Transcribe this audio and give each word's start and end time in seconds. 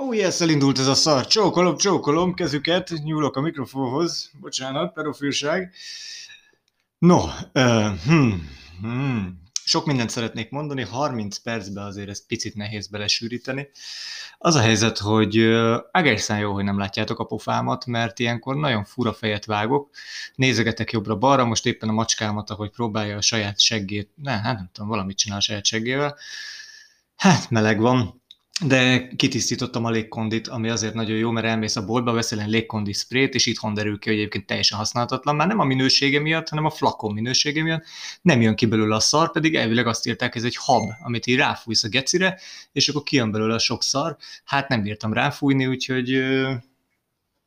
Ó, 0.00 0.06
oh, 0.06 0.16
yes, 0.16 0.40
elindult 0.40 0.78
ez 0.78 0.86
a 0.86 0.94
szar. 0.94 1.26
Csókolom, 1.26 1.76
csókolom, 1.76 2.34
kezüket, 2.34 2.92
nyúlok 3.04 3.36
a 3.36 3.40
mikrofonhoz. 3.40 4.30
Bocsánat, 4.40 4.92
pedofilság. 4.92 5.74
No, 6.98 7.24
uh, 7.54 7.98
hmm, 8.06 8.48
hmm. 8.80 9.42
sok 9.64 9.86
mindent 9.86 10.10
szeretnék 10.10 10.50
mondani, 10.50 10.82
30 10.82 11.36
percben 11.36 11.84
azért 11.84 12.08
ezt 12.08 12.26
picit 12.26 12.54
nehéz 12.54 12.86
belesűríteni. 12.86 13.68
Az 14.38 14.54
a 14.54 14.60
helyzet, 14.60 14.98
hogy 14.98 15.36
egészen 15.92 16.38
jó, 16.38 16.52
hogy 16.52 16.64
nem 16.64 16.78
látjátok 16.78 17.18
a 17.18 17.24
pofámat, 17.24 17.86
mert 17.86 18.18
ilyenkor 18.18 18.56
nagyon 18.56 18.84
fura 18.84 19.12
fejet 19.12 19.44
vágok, 19.44 19.90
nézegetek 20.34 20.92
jobbra-balra, 20.92 21.44
most 21.44 21.66
éppen 21.66 21.88
a 21.88 21.92
macskámat, 21.92 22.50
ahogy 22.50 22.70
próbálja 22.70 23.16
a 23.16 23.22
saját 23.22 23.60
seggét, 23.60 24.10
ne, 24.14 24.30
hát 24.30 24.56
nem 24.56 24.70
tudom, 24.72 24.88
valamit 24.88 25.16
csinál 25.16 25.38
a 25.38 25.42
saját 25.42 25.66
seggével. 25.66 26.16
Hát 27.16 27.50
meleg 27.50 27.80
van, 27.80 28.17
de 28.66 29.08
kitisztítottam 29.16 29.84
a 29.84 29.90
légkondit, 29.90 30.48
ami 30.48 30.68
azért 30.68 30.94
nagyon 30.94 31.16
jó, 31.16 31.30
mert 31.30 31.46
elmész 31.46 31.76
a 31.76 31.84
boltba, 31.84 32.12
veszel 32.12 32.40
egy 32.40 32.48
légkondi 32.48 32.92
sprayt, 32.92 33.34
és 33.34 33.46
itthon 33.46 33.74
derül 33.74 33.98
ki, 33.98 34.08
hogy 34.08 34.18
egyébként 34.18 34.46
teljesen 34.46 34.78
használhatatlan, 34.78 35.36
már 35.36 35.46
nem 35.46 35.58
a 35.58 35.64
minősége 35.64 36.20
miatt, 36.20 36.48
hanem 36.48 36.64
a 36.64 36.70
flakon 36.70 37.14
minősége 37.14 37.62
miatt, 37.62 37.84
nem 38.22 38.40
jön 38.40 38.54
ki 38.54 38.66
belőle 38.66 38.94
a 38.94 39.00
szar, 39.00 39.32
pedig 39.32 39.54
elvileg 39.54 39.86
azt 39.86 40.06
írták, 40.06 40.34
ez 40.34 40.44
egy 40.44 40.56
hab, 40.56 40.82
amit 41.02 41.26
így 41.26 41.36
ráfújsz 41.36 41.84
a 41.84 41.88
gecire, 41.88 42.38
és 42.72 42.88
akkor 42.88 43.02
kijön 43.02 43.30
belőle 43.30 43.54
a 43.54 43.58
sok 43.58 43.82
szar. 43.82 44.16
Hát 44.44 44.68
nem 44.68 44.82
bírtam 44.82 45.12
ráfújni, 45.12 45.66
úgyhogy 45.66 46.22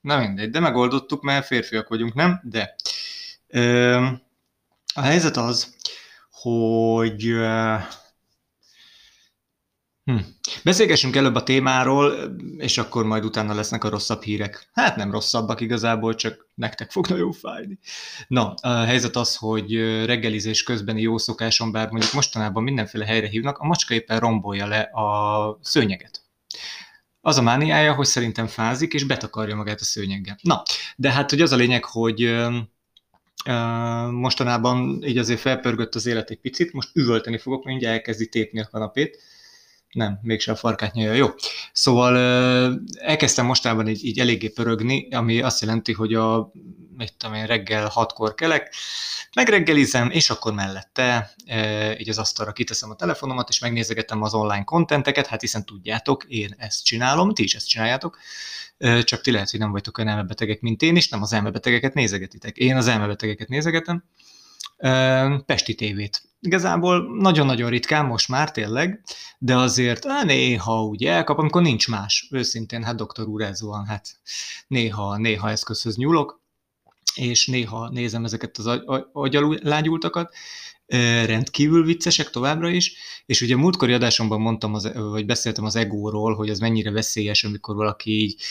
na 0.01 0.17
mindegy, 0.17 0.49
de 0.49 0.59
megoldottuk, 0.59 1.21
mert 1.21 1.45
férfiak 1.45 1.87
vagyunk, 1.87 2.13
nem? 2.13 2.41
De 2.43 2.75
a 4.93 5.01
helyzet 5.01 5.37
az, 5.37 5.75
hogy 6.31 7.33
Hm. 10.11 10.17
Beszélgessünk 10.63 11.15
előbb 11.15 11.35
a 11.35 11.43
témáról, 11.43 12.13
és 12.57 12.77
akkor 12.77 13.05
majd 13.05 13.25
utána 13.25 13.53
lesznek 13.53 13.83
a 13.83 13.89
rosszabb 13.89 14.21
hírek. 14.21 14.69
Hát 14.73 14.95
nem 14.95 15.11
rosszabbak 15.11 15.61
igazából, 15.61 16.15
csak 16.15 16.47
nektek 16.55 16.91
fog 16.91 17.07
nagyon 17.07 17.31
fájni. 17.31 17.79
Na, 18.27 18.53
a 18.61 18.69
helyzet 18.69 19.15
az, 19.15 19.35
hogy 19.35 19.75
reggelizés 20.05 20.63
közbeni 20.63 21.01
jó 21.01 21.17
szokáson, 21.17 21.71
bár 21.71 21.89
mondjuk 21.89 22.13
mostanában 22.13 22.63
mindenféle 22.63 23.05
helyre 23.05 23.27
hívnak, 23.27 23.57
a 23.57 23.65
macska 23.65 23.93
éppen 23.93 24.19
rombolja 24.19 24.67
le 24.67 24.79
a 24.79 25.59
szőnyeget. 25.61 26.21
Az 27.21 27.37
a 27.37 27.41
mániája, 27.41 27.93
hogy 27.93 28.05
szerintem 28.05 28.47
fázik, 28.47 28.93
és 28.93 29.03
betakarja 29.03 29.55
magát 29.55 29.79
a 29.79 29.83
szőnyeggel. 29.83 30.37
Na, 30.41 30.63
de 30.95 31.11
hát 31.11 31.29
hogy 31.29 31.41
az 31.41 31.51
a 31.51 31.55
lényeg, 31.55 31.85
hogy 31.85 32.35
mostanában 34.11 35.03
így 35.05 35.17
azért 35.17 35.39
felpörgött 35.39 35.95
az 35.95 36.05
élet 36.05 36.29
egy 36.29 36.39
picit, 36.39 36.73
most 36.73 36.89
üvölteni 36.93 37.37
fogok, 37.37 37.63
mindjárt 37.63 37.95
elkezdi 37.95 38.27
tépni 38.27 38.59
a 38.59 38.67
kanapét, 38.71 39.17
nem, 39.91 40.19
mégsem 40.21 40.53
a 40.53 40.57
farkát 40.57 40.93
nyelja, 40.93 41.13
jó. 41.13 41.27
Szóval 41.73 42.17
elkezdtem 42.99 43.45
mostában 43.45 43.87
így, 43.87 44.05
így 44.05 44.19
eléggé 44.19 44.47
pörögni, 44.47 45.07
ami 45.11 45.41
azt 45.41 45.61
jelenti, 45.61 45.93
hogy 45.93 46.13
a 46.13 46.51
mit 46.97 47.13
tudom 47.17 47.35
én, 47.35 47.45
reggel 47.45 47.87
hatkor 47.87 48.35
kelek, 48.35 48.73
megreggelizem, 49.35 50.09
és 50.09 50.29
akkor 50.29 50.53
mellette 50.53 51.33
így 51.97 52.09
az 52.09 52.17
asztalra 52.17 52.51
kiteszem 52.51 52.89
a 52.89 52.95
telefonomat, 52.95 53.49
és 53.49 53.59
megnézegetem 53.59 54.21
az 54.21 54.33
online 54.33 54.63
kontenteket, 54.63 55.27
hát 55.27 55.41
hiszen 55.41 55.65
tudjátok, 55.65 56.23
én 56.23 56.55
ezt 56.57 56.85
csinálom, 56.85 57.33
ti 57.33 57.43
is 57.43 57.55
ezt 57.55 57.67
csináljátok, 57.67 58.17
csak 59.03 59.21
ti 59.21 59.31
lehet, 59.31 59.49
hogy 59.49 59.59
nem 59.59 59.71
vagytok 59.71 59.97
olyan 59.97 60.09
elmebetegek, 60.09 60.61
mint 60.61 60.81
én 60.81 60.95
is, 60.95 61.09
nem 61.09 61.21
az 61.21 61.33
elmebetegeket 61.33 61.93
nézegetitek. 61.93 62.57
Én 62.57 62.75
az 62.75 62.87
elmebetegeket 62.87 63.47
nézegetem, 63.47 64.03
Pesti 65.45 65.75
tévét. 65.75 66.21
Igazából 66.43 67.17
nagyon-nagyon 67.19 67.69
ritkán 67.69 68.05
most 68.05 68.27
már 68.27 68.51
tényleg, 68.51 69.03
de 69.39 69.57
azért 69.57 70.05
néha 70.23 70.85
ugye 70.85 71.11
elkap, 71.11 71.37
amikor 71.37 71.61
nincs 71.61 71.87
más. 71.87 72.27
Őszintén, 72.31 72.83
hát 72.83 72.95
doktor 72.95 73.27
úr, 73.27 73.41
ez 73.41 73.61
van, 73.61 73.85
hát 73.85 74.19
néha, 74.67 75.17
néha 75.17 75.49
eszközhöz 75.49 75.95
nyúlok, 75.95 76.41
és 77.15 77.47
néha 77.47 77.89
nézem 77.89 78.25
ezeket 78.25 78.57
az 78.57 78.81
agyalágyultakat, 79.11 80.33
rendkívül 81.25 81.85
viccesek 81.85 82.29
továbbra 82.29 82.69
is, 82.69 82.93
és 83.25 83.41
ugye 83.41 83.55
múltkori 83.55 83.93
adásomban 83.93 84.41
mondtam, 84.41 84.73
az, 84.73 84.91
vagy 84.93 85.25
beszéltem 85.25 85.65
az 85.65 85.75
egóról, 85.75 86.35
hogy 86.35 86.49
az 86.49 86.59
mennyire 86.59 86.91
veszélyes, 86.91 87.43
amikor 87.43 87.75
valaki 87.75 88.11
így, 88.11 88.41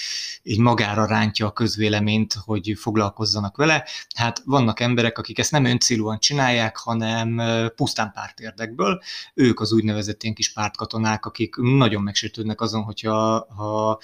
így 0.43 0.59
magára 0.59 1.07
rántja 1.07 1.47
a 1.47 1.53
közvéleményt, 1.53 2.35
hogy 2.45 2.73
foglalkozzanak 2.77 3.57
vele. 3.57 3.85
Hát 4.15 4.43
vannak 4.45 4.81
emberek, 4.81 5.19
akik 5.19 5.39
ezt 5.39 5.51
nem 5.51 5.65
öncélúan 5.65 6.19
csinálják, 6.19 6.77
hanem 6.77 7.43
pusztán 7.77 8.13
pártérdekből. 8.15 9.03
Ők 9.35 9.61
az 9.61 9.73
úgynevezett 9.73 10.23
ilyen 10.23 10.35
kis 10.35 10.53
pártkatonák, 10.53 11.27
akik 11.27 11.57
nagyon 11.57 12.03
megsértődnek 12.03 12.61
azon, 12.61 12.83
hogyha 12.83 13.47
ha, 13.57 14.01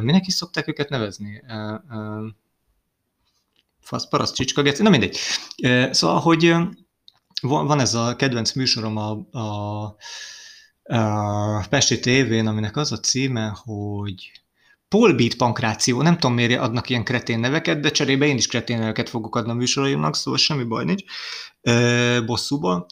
minek 0.00 0.26
is 0.26 0.34
szokták 0.34 0.68
őket 0.68 0.88
nevezni? 0.88 1.42
Fasz, 3.80 4.08
paraszt, 4.08 4.34
csicska, 4.34 4.62
geci, 4.62 4.82
na 4.82 4.90
mindegy. 4.90 5.18
Szóval, 5.90 6.20
hogy 6.20 6.54
van, 7.48 7.80
ez 7.80 7.94
a 7.94 8.16
kedvenc 8.16 8.52
műsorom 8.52 8.96
a, 8.96 9.38
a, 9.38 9.96
a 10.82 11.66
Pesti 11.68 11.98
tévén, 11.98 12.46
aminek 12.46 12.76
az 12.76 12.92
a 12.92 12.98
címe, 12.98 13.52
hogy 13.64 14.32
Polbeat 14.88 15.34
pankráció, 15.34 16.02
nem 16.02 16.18
tudom 16.18 16.34
miért 16.34 16.60
adnak 16.60 16.90
ilyen 16.90 17.04
kretén 17.04 17.38
neveket, 17.38 17.80
de 17.80 17.90
cserébe 17.90 18.26
én 18.26 18.36
is 18.36 18.46
kretén 18.46 18.78
neveket 18.78 19.08
fogok 19.08 19.36
adni 19.36 19.50
a 19.50 19.54
műsoraimnak, 19.54 20.16
szóval 20.16 20.38
semmi 20.38 20.64
baj 20.64 20.84
nincs, 20.84 21.02
bosszúból. 22.26 22.86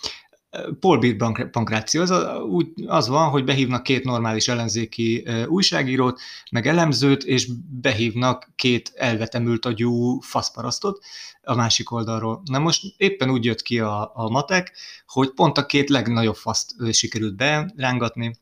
Polbit 0.81 1.25
pankráció, 1.51 2.01
az, 2.01 2.13
úgy, 2.49 2.69
az 2.87 3.09
van, 3.09 3.31
hogy 3.31 3.45
behívnak 3.45 3.83
két 3.83 4.05
normális 4.05 4.49
ellenzéki 4.49 5.27
újságírót, 5.47 6.21
meg 6.51 6.67
elemzőt, 6.67 7.23
és 7.23 7.49
behívnak 7.81 8.51
két 8.57 8.93
elvetemült 8.95 9.67
agyú 9.67 10.21
faszparasztot 10.21 11.05
a 11.43 11.55
másik 11.55 11.91
oldalról. 11.91 12.43
Na 12.45 12.59
most 12.59 12.95
éppen 12.97 13.31
úgy 13.31 13.45
jött 13.45 13.63
ki 13.63 13.79
a, 13.79 14.11
a 14.15 14.31
matek, 14.31 14.73
hogy 15.07 15.31
pont 15.31 15.59
a 15.59 15.67
két 15.67 15.89
legnagyobb 15.89 16.37
faszt 16.37 16.75
sikerült 16.93 17.37
berángatni, 17.37 18.37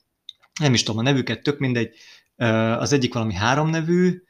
nem 0.60 0.75
is 0.75 0.82
tudom 0.82 1.00
a 1.00 1.03
nevüket, 1.03 1.42
tök 1.42 1.59
mindegy, 1.59 1.94
az 2.78 2.92
egyik 2.92 3.15
valami 3.15 3.34
három 3.34 3.69
nevű, 3.69 4.22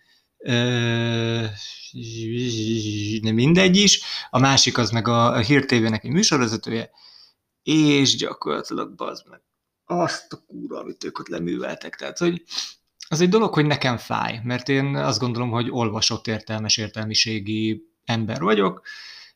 nem 3.23 3.35
mindegy 3.35 3.77
is, 3.77 4.01
a 4.31 4.39
másik 4.39 4.79
az 4.79 4.91
meg 4.91 5.09
a 5.09 5.39
Hír 5.39 5.65
TV-nek 5.65 6.05
egy 6.05 6.11
műsorvezetője, 6.11 6.91
és 7.71 8.17
gyakorlatilag 8.17 8.95
bazd 8.95 9.29
meg 9.29 9.41
azt 9.85 10.33
a 10.33 10.43
kúra, 10.47 10.79
amit 10.79 11.05
ők 11.05 11.19
ott 11.19 11.29
leműveltek. 11.29 11.97
Tehát, 11.97 12.19
hogy 12.19 12.43
az 13.09 13.21
egy 13.21 13.29
dolog, 13.29 13.55
hogy 13.55 13.67
nekem 13.67 13.97
fáj, 13.97 14.41
mert 14.45 14.69
én 14.69 14.97
azt 14.97 15.21
gondolom, 15.21 15.51
hogy 15.51 15.71
olvasott 15.71 16.27
értelmes 16.27 16.77
értelmiségi 16.77 17.83
ember 18.05 18.41
vagyok, 18.41 18.83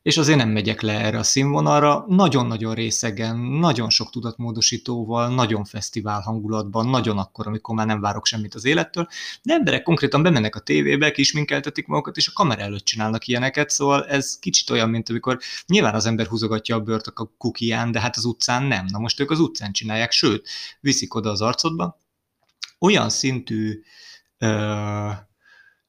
és 0.05 0.17
azért 0.17 0.37
nem 0.37 0.49
megyek 0.49 0.81
le 0.81 0.99
erre 0.99 1.17
a 1.17 1.23
színvonalra. 1.23 2.05
Nagyon-nagyon 2.07 2.73
részegen, 2.73 3.37
nagyon 3.37 3.89
sok 3.89 4.09
tudatmódosítóval, 4.09 5.29
nagyon 5.29 5.63
fesztivál 5.63 6.21
hangulatban, 6.21 6.87
nagyon 6.87 7.17
akkor, 7.17 7.47
amikor 7.47 7.75
már 7.75 7.85
nem 7.85 8.01
várok 8.01 8.25
semmit 8.25 8.55
az 8.55 8.65
élettől, 8.65 9.07
de 9.41 9.53
emberek 9.53 9.83
konkrétan 9.83 10.23
bemennek 10.23 10.55
a 10.55 10.59
tévébe, 10.59 11.11
kisminkeltetik 11.11 11.87
magukat, 11.87 12.17
és 12.17 12.27
a 12.27 12.31
kamera 12.33 12.61
előtt 12.61 12.83
csinálnak 12.85 13.27
ilyeneket, 13.27 13.69
szóval 13.69 14.05
ez 14.05 14.39
kicsit 14.39 14.69
olyan, 14.69 14.89
mint 14.89 15.09
amikor 15.09 15.39
nyilván 15.67 15.95
az 15.95 16.05
ember 16.05 16.27
húzogatja 16.27 16.75
a 16.75 16.81
bört 16.81 17.07
a 17.07 17.33
kukián, 17.37 17.91
de 17.91 17.99
hát 17.99 18.15
az 18.15 18.25
utcán 18.25 18.63
nem. 18.63 18.85
Na 18.85 18.99
most 18.99 19.19
ők 19.19 19.31
az 19.31 19.39
utcán 19.39 19.71
csinálják, 19.71 20.11
sőt, 20.11 20.47
viszik 20.79 21.15
oda 21.15 21.29
az 21.29 21.41
arcodba. 21.41 21.99
Olyan 22.79 23.09
szintű 23.09 23.81
uh, 24.39 25.11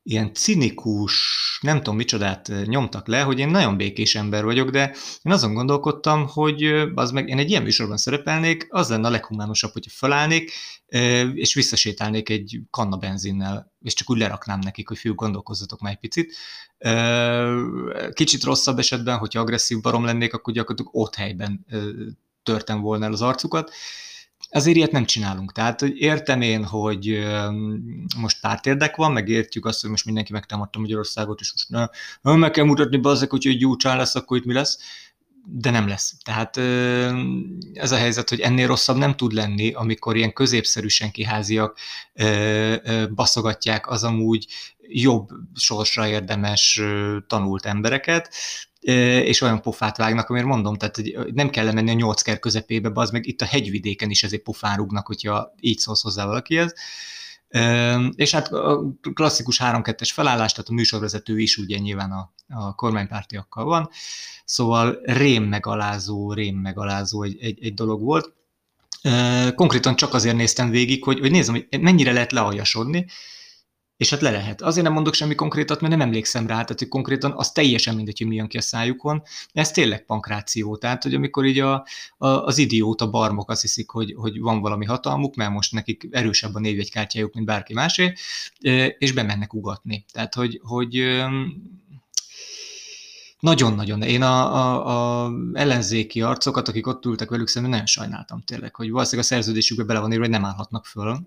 ilyen 0.09 0.35
cinikus, 0.35 1.15
nem 1.63 1.77
tudom 1.77 1.97
micsodát 1.97 2.53
nyomtak 2.65 3.07
le, 3.07 3.21
hogy 3.21 3.39
én 3.39 3.49
nagyon 3.49 3.77
békés 3.77 4.15
ember 4.15 4.45
vagyok, 4.45 4.71
de 4.71 4.97
én 5.23 5.33
azon 5.33 5.55
gondolkodtam, 5.55 6.27
hogy 6.29 6.63
az 6.95 7.11
meg 7.11 7.29
én 7.29 7.39
egy 7.39 7.51
ilyen 7.51 7.63
műsorban 7.63 7.97
szerepelnék, 7.97 8.67
az 8.69 8.89
lenne 8.89 9.07
a 9.07 9.11
leghumánosabb, 9.11 9.73
hogyha 9.73 9.91
felállnék, 9.95 10.53
és 11.35 11.55
visszasétálnék 11.55 12.29
egy 12.29 12.61
kanna 12.71 12.97
benzinnel, 12.97 13.73
és 13.81 13.95
csak 13.95 14.11
úgy 14.11 14.19
leraknám 14.19 14.59
nekik, 14.59 14.89
hogy 14.89 14.99
fiú, 14.99 15.15
gondolkozzatok 15.15 15.81
már 15.81 15.93
egy 15.93 15.99
picit. 15.99 16.35
Kicsit 18.13 18.45
rosszabb 18.45 18.79
esetben, 18.79 19.19
hogyha 19.19 19.41
agresszív 19.41 19.81
barom 19.81 20.05
lennék, 20.05 20.35
akkor 20.35 20.55
gyakorlatilag 20.55 20.97
ott 20.97 21.15
helyben 21.15 21.67
törtem 22.43 22.81
volna 22.81 23.05
el 23.05 23.13
az 23.13 23.23
arcukat, 23.23 23.73
azért 24.57 24.77
ilyet 24.77 24.93
nem 24.93 25.05
csinálunk. 25.05 25.53
Tehát 25.53 25.81
hogy 25.81 26.01
értem 26.01 26.41
én, 26.41 26.65
hogy 26.65 27.27
most 28.17 28.41
pártérdek 28.41 28.97
van, 28.97 29.13
meg 29.13 29.29
értjük 29.29 29.65
azt, 29.65 29.81
hogy 29.81 29.91
most 29.91 30.05
mindenki 30.05 30.33
megtámadta 30.33 30.79
Magyarországot, 30.79 31.41
és 31.41 31.53
most 31.53 31.69
ne, 31.69 31.87
ne 32.31 32.39
meg 32.39 32.51
kell 32.51 32.65
mutatni 32.65 32.97
be 32.97 33.09
azok, 33.09 33.31
hogy 33.31 33.59
gyúcsán 33.59 33.97
lesz, 33.97 34.15
akkor 34.15 34.37
itt 34.37 34.45
mi 34.45 34.53
lesz 34.53 34.79
de 35.49 35.71
nem 35.71 35.89
lesz. 35.89 36.15
Tehát 36.25 36.57
ez 37.75 37.93
a 37.93 37.97
helyzet, 37.97 38.29
hogy 38.29 38.41
ennél 38.41 38.67
rosszabb 38.67 38.97
nem 38.97 39.17
tud 39.17 39.33
lenni, 39.33 39.73
amikor 39.73 40.17
ilyen 40.17 40.33
középszerű 40.33 40.89
senkiháziak 40.89 41.79
baszogatják 43.15 43.91
az 43.91 44.05
amúgy 44.05 44.47
jobb 44.89 45.29
sorsra 45.55 46.09
érdemes 46.09 46.81
tanult 47.27 47.67
embereket, 47.67 48.35
és 48.81 49.41
olyan 49.41 49.63
pofát 49.63 49.97
vágnak, 49.97 50.29
amiért 50.29 50.49
mondom, 50.49 50.77
tehát 50.77 51.01
nem 51.33 51.51
kell 51.51 51.73
menni 51.73 51.91
a 51.91 51.95
nyolcker 51.95 52.39
közepébe, 52.39 52.91
az 52.95 53.11
meg 53.11 53.27
itt 53.27 53.41
a 53.41 53.45
hegyvidéken 53.45 54.11
is 54.11 54.23
ezért 54.23 54.43
pofán 54.43 54.77
rúgnak, 54.77 55.07
hogyha 55.07 55.55
így 55.61 55.79
szólsz 55.79 56.03
hozzá 56.03 56.27
valakihez. 56.27 56.75
És 58.15 58.31
hát 58.31 58.53
a 58.53 58.83
klasszikus 59.15 59.61
3-2-es 59.63 60.11
felállás, 60.13 60.53
tehát 60.53 60.71
a 60.71 60.73
műsorvezető 60.73 61.39
is 61.39 61.57
ugye 61.57 61.79
nyilván 61.79 62.11
a, 62.11 62.33
a 62.49 62.75
kormánypártiakkal 62.75 63.65
van, 63.65 63.91
szóval 64.45 64.99
rém 65.05 65.45
megalázó, 65.45 66.33
rém 66.33 66.57
megalázó 66.57 67.23
egy, 67.23 67.37
egy, 67.41 67.65
egy 67.65 67.75
dolog 67.75 68.03
volt. 68.03 68.35
Konkrétan 69.55 69.97
csak 69.97 70.15
azért 70.15 70.37
néztem 70.37 70.71
végig, 70.71 71.05
hogy, 71.05 71.19
hogy 71.19 71.31
nézem, 71.31 71.55
hogy 71.55 71.81
mennyire 71.81 72.13
lehet 72.13 72.33
lealjasodni, 72.33 73.07
és 73.97 74.11
hát 74.11 74.21
le 74.21 74.31
lehet. 74.31 74.63
Azért 74.63 74.85
nem 74.85 74.95
mondok 74.95 75.15
semmi 75.15 75.35
konkrétat, 75.35 75.81
mert 75.81 75.93
nem 75.97 76.07
emlékszem 76.07 76.47
rá, 76.47 76.55
tehát 76.55 76.79
hogy 76.79 76.89
konkrétan 76.89 77.33
az 77.37 77.53
teljesen 77.53 77.95
mindegy, 77.95 78.19
hogy 78.19 78.27
mi 78.27 78.35
jön 78.35 78.49
ki 78.49 78.57
a 78.57 78.61
szájukon. 78.61 79.23
Ez 79.53 79.71
tényleg 79.71 80.05
pankráció, 80.05 80.77
tehát 80.77 81.03
hogy 81.03 81.15
amikor 81.15 81.45
így 81.45 81.59
a, 81.59 81.87
a, 82.17 82.27
az 82.27 82.59
idióta 82.59 83.11
barmok 83.11 83.51
azt 83.51 83.61
hiszik, 83.61 83.91
hogy, 83.91 84.15
hogy 84.17 84.41
van 84.41 84.61
valami 84.61 84.85
hatalmuk, 84.85 85.35
mert 85.35 85.51
most 85.51 85.73
nekik 85.73 86.09
erősebb 86.11 86.55
a 86.55 86.61
névjegykártyájuk, 86.61 87.35
mint 87.35 87.47
bárki 87.47 87.73
másé, 87.73 88.13
és 88.99 89.13
bemennek 89.13 89.55
ugatni. 89.55 90.05
Tehát, 90.13 90.35
hogy, 90.35 90.61
hogy 90.63 91.25
nagyon-nagyon. 93.47 94.03
Én 94.03 94.23
a, 94.23 94.55
a, 94.55 95.25
a 95.25 95.33
ellenzéki 95.53 96.23
arcokat, 96.23 96.69
akik 96.69 96.87
ott 96.87 97.05
ültek 97.05 97.31
velük 97.31 97.49
szemben, 97.49 97.71
nagyon 97.71 97.87
sajnáltam 97.87 98.41
tényleg, 98.41 98.75
hogy 98.75 98.91
valószínűleg 98.91 99.25
a 99.25 99.29
szerződésükbe 99.29 99.85
bele 99.85 100.01
van 100.01 100.13
írva, 100.13 100.23
hogy 100.23 100.33
nem 100.33 100.45
állhatnak 100.45 100.87
föl 100.87 101.19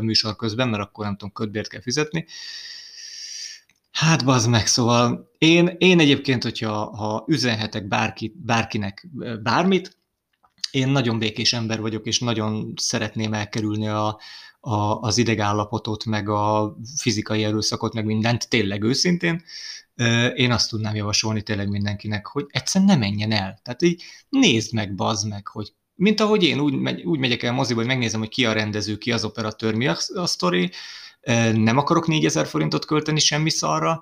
műsor 0.00 0.36
közben, 0.36 0.68
mert 0.68 0.82
akkor 0.82 1.04
nem 1.04 1.16
tudom, 1.16 1.32
ködbért 1.32 1.68
kell 1.68 1.80
fizetni. 1.80 2.26
Hát 3.90 4.24
bazd 4.24 4.48
meg, 4.48 4.66
szóval 4.66 5.30
én, 5.38 5.74
én 5.78 6.00
egyébként, 6.00 6.42
hogyha 6.42 6.96
ha 6.96 7.24
üzenhetek 7.26 7.88
bárki, 7.88 8.34
bárkinek 8.36 9.08
bármit, 9.42 9.96
én 10.70 10.88
nagyon 10.88 11.18
békés 11.18 11.52
ember 11.52 11.80
vagyok, 11.80 12.06
és 12.06 12.18
nagyon 12.20 12.72
szeretném 12.76 13.32
elkerülni 13.32 13.88
a, 13.88 14.18
a, 14.66 15.00
az 15.00 15.18
idegállapotot, 15.18 16.04
meg 16.04 16.28
a 16.28 16.76
fizikai 16.96 17.44
erőszakot, 17.44 17.94
meg 17.94 18.04
mindent, 18.04 18.48
tényleg 18.48 18.82
őszintén 18.82 19.42
én 20.34 20.52
azt 20.52 20.70
tudnám 20.70 20.94
javasolni 20.94 21.42
tényleg 21.42 21.68
mindenkinek, 21.68 22.26
hogy 22.26 22.46
egyszerűen 22.48 22.90
ne 22.90 22.96
menjen 22.96 23.32
el. 23.32 23.60
Tehát 23.62 23.82
így 23.82 24.02
nézd 24.28 24.72
meg, 24.72 24.94
bazd 24.94 25.28
meg, 25.28 25.46
hogy 25.46 25.72
mint 25.94 26.20
ahogy 26.20 26.42
én 26.42 26.60
úgy, 26.60 26.74
megy, 26.74 27.02
úgy 27.02 27.18
megyek 27.18 27.42
el 27.42 27.52
moziba, 27.52 27.78
hogy 27.78 27.88
megnézem, 27.88 28.20
hogy 28.20 28.28
ki 28.28 28.46
a 28.46 28.52
rendező, 28.52 28.98
ki 28.98 29.12
az 29.12 29.24
operatőr, 29.24 29.74
mi 29.74 29.86
a, 29.86 29.96
a 30.14 30.26
sztori, 30.26 30.70
nem 31.52 31.78
akarok 31.78 32.06
4000 32.06 32.46
forintot 32.46 32.84
költeni 32.84 33.18
semmi 33.18 33.50
szarra, 33.50 34.00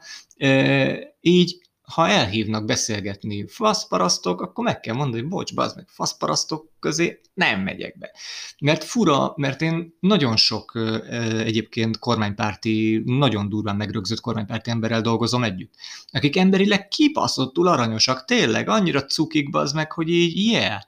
így 1.21 1.61
ha 1.85 2.09
elhívnak 2.09 2.65
beszélgetni 2.65 3.47
faszparasztok, 3.49 4.41
akkor 4.41 4.65
meg 4.65 4.81
kell 4.81 4.95
mondani, 4.95 5.21
hogy 5.21 5.31
bocs, 5.31 5.55
bazd 5.55 5.77
meg, 5.77 5.89
faszparasztok 5.89 6.71
közé 6.81 7.21
nem 7.35 7.61
megyek 7.61 7.99
be. 7.99 8.11
Mert 8.59 8.85
fura, 8.85 9.33
mert 9.37 9.63
én 9.63 9.97
nagyon 10.01 10.37
sok 10.37 10.79
egyébként 11.45 11.99
kormánypárti, 11.99 13.03
nagyon 13.05 13.49
durván 13.49 13.77
megrögzött 13.77 14.21
kormánypárti 14.21 14.71
emberrel 14.71 15.01
dolgozom 15.01 15.45
együtt, 15.45 15.75
akik 16.11 16.37
emberileg 16.37 16.89
kibaszottul 16.89 17.69
aranyosak, 17.69 18.25
tényleg, 18.25 18.69
annyira 18.69 19.05
cukik, 19.05 19.51
bazd 19.51 19.75
meg, 19.75 19.93
hogy 19.93 20.09
így, 20.09 20.47
yeah. 20.47 20.81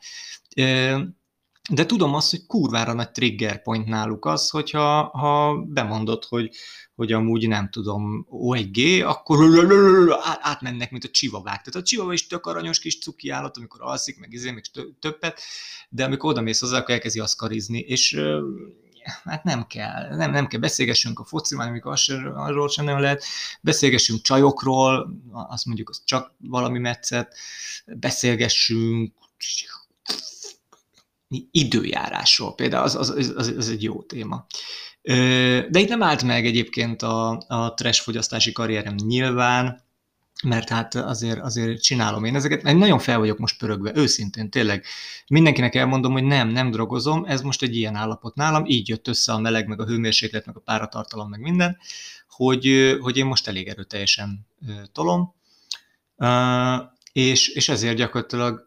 De 1.71 1.87
tudom 1.87 2.15
azt, 2.15 2.31
hogy 2.31 2.47
kurvára 2.47 2.93
nagy 2.93 3.11
trigger 3.11 3.63
point 3.63 3.87
náluk 3.87 4.25
az, 4.25 4.51
hogyha 4.51 5.03
ha 5.03 5.55
bemondod, 5.55 6.25
hogy 6.25 6.51
hogy 6.97 7.13
amúgy 7.13 7.49
nem 7.49 7.71
tudom, 7.71 8.27
O1G, 8.31 9.07
akkor 9.07 9.39
átmennek, 10.41 10.91
mint 10.91 11.05
a 11.05 11.09
csivavák. 11.09 11.63
Tehát 11.63 11.75
a 11.75 11.83
csivava 11.83 12.13
is 12.13 12.27
tök 12.27 12.47
aranyos 12.47 12.79
kis 12.79 12.99
cuki 12.99 13.31
állat, 13.31 13.57
amikor 13.57 13.83
alszik, 13.83 14.19
meg 14.19 14.33
izé, 14.33 14.51
meg 14.51 14.65
többet, 15.01 15.41
de 15.89 16.05
amikor 16.05 16.31
oda 16.31 16.41
mész 16.41 16.61
hozzá, 16.61 16.79
akkor 16.79 16.95
elkezdi 16.95 17.21
aszkarizni, 17.21 17.79
és 17.79 18.21
hát 19.25 19.45
nem 19.45 19.67
kell, 19.67 20.17
nem, 20.17 20.31
nem 20.31 20.47
kell, 20.47 20.61
beszélgessünk 20.61 21.19
a 21.19 21.25
fociban, 21.25 21.69
amikor 21.69 21.93
az 21.93 22.01
sem, 22.01 22.33
arról 22.37 22.69
sem 22.69 22.85
nem 22.85 23.01
lehet, 23.01 23.25
beszélgessünk 23.61 24.23
csajokról, 24.23 25.21
azt 25.33 25.67
mondjuk, 25.67 25.89
az 25.89 26.03
csak 26.05 26.35
valami 26.39 26.79
metszet, 26.79 27.37
beszélgessünk 27.87 29.13
időjárásról 31.51 32.55
például, 32.55 32.85
az, 32.85 32.95
az, 32.95 33.33
az, 33.37 33.55
az 33.57 33.69
egy 33.69 33.83
jó 33.83 34.03
téma. 34.03 34.47
De 35.71 35.79
itt 35.79 35.89
nem 35.89 36.03
állt 36.03 36.23
meg 36.23 36.47
egyébként 36.47 37.03
a, 37.03 37.45
a 37.49 37.75
trash 37.75 38.03
fogyasztási 38.03 38.53
karrierem 38.53 38.95
nyilván, 38.95 39.85
mert 40.43 40.69
hát 40.69 40.95
azért, 40.95 41.41
azért 41.41 41.83
csinálom 41.83 42.25
én 42.25 42.35
ezeket, 42.35 42.63
mert 42.63 42.79
nagyon 42.79 42.99
fel 42.99 43.19
vagyok 43.19 43.39
most 43.39 43.59
pörögve, 43.59 43.93
őszintén, 43.95 44.51
tényleg. 44.51 44.85
Mindenkinek 45.27 45.75
elmondom, 45.75 46.13
hogy 46.13 46.25
nem, 46.25 46.49
nem 46.49 46.71
drogozom, 46.71 47.25
ez 47.25 47.41
most 47.41 47.63
egy 47.63 47.77
ilyen 47.77 47.95
állapot 47.95 48.35
nálam, 48.35 48.65
így 48.67 48.89
jött 48.89 49.09
össze 49.09 49.33
a 49.33 49.39
meleg, 49.39 49.67
meg 49.67 49.81
a 49.81 49.87
hőmérséklet, 49.87 50.47
meg 50.47 50.57
a 50.57 50.61
páratartalom, 50.61 51.29
meg 51.29 51.41
minden, 51.41 51.79
hogy, 52.29 52.97
hogy 53.01 53.17
én 53.17 53.27
most 53.27 53.49
elég 53.49 53.69
erőteljesen 53.69 54.47
tolom, 54.93 55.35
és, 57.13 57.49
és 57.49 57.69
ezért 57.69 57.97
gyakorlatilag 57.97 58.66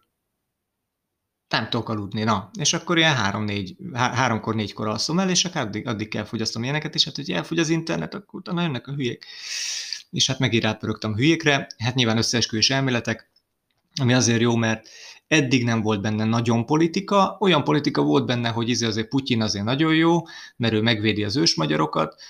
nem 1.50 1.69
tudok 1.69 1.90
aludni, 1.90 2.24
na. 2.24 2.50
És 2.60 2.74
akkor 2.74 2.98
ilyen 2.98 3.16
három-négy, 3.16 3.75
há- 3.94 4.13
háromkor, 4.13 4.56
négykor 4.56 4.88
alszom 4.88 5.19
el, 5.19 5.30
és 5.30 5.46
akkor 5.46 5.62
addig, 5.62 5.88
addig 5.88 6.07
kell 6.07 6.24
fogyasztom 6.24 6.63
ilyeneket, 6.63 6.96
és 6.96 7.06
hát, 7.06 7.16
hogy 7.16 7.31
elfogy 7.31 7.60
az 7.60 7.69
internet, 7.69 8.13
akkor 8.13 8.40
utána 8.40 8.62
jönnek 8.62 8.88
a 8.88 8.92
hülyék. 8.92 9.25
És 10.12 10.28
hát 10.28 10.40
megint 10.40 10.63
rátpörögtem 10.63 11.12
a 11.12 11.16
hülyékre, 11.16 11.68
hát 11.78 11.96
nyilván 11.96 12.18
összeesküvés 12.18 12.69
elméletek, 12.69 13.30
ami 14.01 14.13
azért 14.13 14.42
jó, 14.42 14.56
mert 14.56 14.90
eddig 15.30 15.64
nem 15.64 15.81
volt 15.81 16.02
benne 16.02 16.26
nagyon 16.26 16.66
politika, 16.66 17.38
olyan 17.40 17.64
politika 17.64 18.02
volt 18.02 18.26
benne, 18.26 18.50
hogy 18.50 18.70
izé 18.70 18.86
azért 18.86 19.08
Putyin 19.08 19.42
azért 19.42 19.66
nagyon 19.66 19.96
jó, 19.96 20.22
mert 20.56 20.74
ő 20.74 20.81
megvédi 20.81 21.24
az 21.24 21.36
ősmagyarokat, 21.36 22.22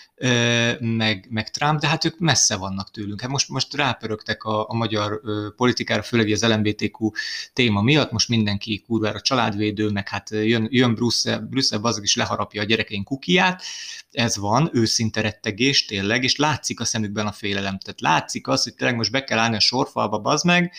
meg, 0.80 1.28
meg 1.30 1.52
Trump, 1.52 1.80
de 1.80 1.88
hát 1.88 2.06
ők 2.06 2.20
messze 2.20 2.56
vannak 2.56 2.92
tőlünk. 2.92 3.22
Hát 3.22 3.30
most, 3.30 3.50
most 3.50 3.74
rápörögtek 3.74 4.44
a, 4.44 4.70
a 4.70 4.74
magyar 4.74 5.22
politikára, 5.56 6.02
főleg 6.02 6.32
az 6.32 6.46
LMBTQ 6.46 7.12
téma 7.54 7.82
miatt, 7.82 8.12
most 8.12 8.30
mindenki 8.30 8.84
kurvára 8.88 9.22
családvédő, 9.22 9.90
meg 9.90 10.10
hát 10.10 10.30
jön, 10.30 10.68
jön 10.72 10.96
Brüsszel, 10.96 11.40
Brüsszel 11.40 11.80
azok 11.84 12.04
is 12.04 12.16
leharapja 12.16 12.62
a 12.62 12.66
gyerekeink 12.66 13.06
kukiát, 13.06 13.64
ez 14.12 14.38
van, 14.38 14.70
őszinte 14.74 15.22
rettegés 15.22 15.86
tényleg, 15.86 16.24
és 16.24 16.36
látszik 16.36 16.80
a 16.80 16.86
szemükben 16.86 17.28
a 17.28 17.32
félelem. 17.32 17.78
Tehát 17.78 18.02
látszik 18.02 18.48
az, 18.48 18.64
hogy 18.64 18.74
tényleg 18.74 18.96
most 18.96 19.12
be 19.12 19.24
kell 19.24 19.38
állni 19.38 19.56
a 19.56 19.60
sorfalba, 19.60 20.20
bazd 20.20 20.46
meg, 20.46 20.74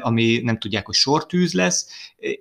ami 0.00 0.40
nem 0.42 0.58
tudják, 0.58 0.86
hogy 0.86 0.94
sortűz 0.94 1.52
lesz, 1.52 1.88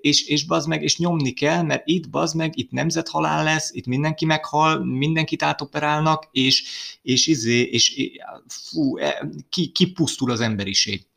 és, 0.02 0.28
és 0.28 0.46
bazd 0.46 0.68
meg, 0.68 0.84
és 0.84 0.98
nyomni 0.98 1.32
kell, 1.32 1.62
mert 1.62 1.88
itt 1.88 2.10
bazd 2.10 2.36
meg, 2.36 2.58
itt 2.58 2.72
nemzethalál 2.72 3.44
lesz, 3.44 3.72
itt 3.74 3.86
mindenki 3.86 4.26
meghal, 4.26 4.86
mindenkit 4.86 5.44
átoperálnak, 5.44 6.30
és, 6.32 6.64
és, 7.02 7.28
izé, 7.28 7.62
és 7.62 8.16
fú, 8.48 8.98
e, 8.98 9.30
ki, 9.50 9.68
kipusztul 9.68 10.32
az 10.32 10.42
emberiség. 10.42 11.08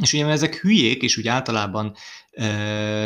És 0.00 0.12
ugye 0.12 0.26
ezek 0.26 0.54
hülyék, 0.54 1.02
és 1.02 1.16
úgy 1.16 1.28
általában 1.28 1.94
e, 2.30 2.46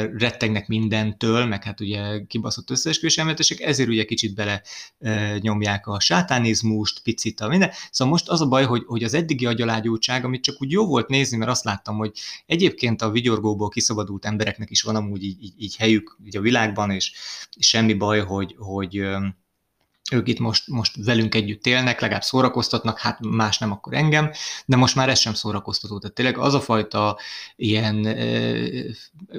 rettegnek 0.07 0.67
mindentől, 0.67 1.45
meg 1.45 1.65
hát 1.65 1.81
ugye 1.81 2.25
kibaszott 2.27 2.71
összeesküvés 2.71 3.19
elméletesek, 3.19 3.61
ezért 3.61 3.89
ugye 3.89 4.05
kicsit 4.05 4.35
bele 4.35 4.63
e, 4.99 5.39
nyomják 5.39 5.87
a 5.87 6.01
sátánizmust, 6.01 7.03
picit 7.03 7.41
a 7.41 7.49
minden. 7.49 7.71
Szóval 7.91 8.13
most 8.13 8.29
az 8.29 8.41
a 8.41 8.47
baj, 8.47 8.65
hogy, 8.65 8.83
hogy 8.87 9.05
az 9.05 9.15
eddigi 9.15 9.47
agyalágyultság, 9.47 10.25
amit 10.25 10.43
csak 10.43 10.63
úgy 10.63 10.71
jó 10.71 10.87
volt 10.87 11.09
nézni, 11.09 11.37
mert 11.37 11.51
azt 11.51 11.65
láttam, 11.65 11.97
hogy 11.97 12.13
egyébként 12.47 13.03
a 13.03 13.11
vigyorgóból 13.11 13.69
kiszabadult 13.69 14.25
embereknek 14.25 14.71
is 14.71 14.83
van 14.83 14.97
amúgy 14.97 15.23
így, 15.23 15.43
így, 15.43 15.55
így 15.59 15.77
helyük 15.77 16.19
így 16.25 16.37
a 16.37 16.41
világban, 16.41 16.91
és, 16.91 17.13
és 17.57 17.69
semmi 17.69 17.95
baj, 17.95 18.21
hogy, 18.21 18.55
hogy 18.59 19.03
ők 20.13 20.29
itt 20.29 20.39
most, 20.39 20.69
most 20.69 20.97
velünk 21.05 21.35
együtt 21.35 21.67
élnek, 21.67 22.01
legalább 22.01 22.23
szórakoztatnak, 22.23 22.99
hát 22.99 23.19
más 23.21 23.59
nem 23.59 23.73
akkor 23.73 23.95
engem, 23.95 24.31
de 24.67 24.77
most 24.77 24.95
már 24.95 25.09
ez 25.09 25.19
sem 25.19 25.35
szórakoztató. 25.35 25.99
Tehát 25.99 26.15
tényleg 26.15 26.39
az 26.39 26.55
a 26.55 26.61
fajta 26.61 27.19
ilyen, 27.57 28.07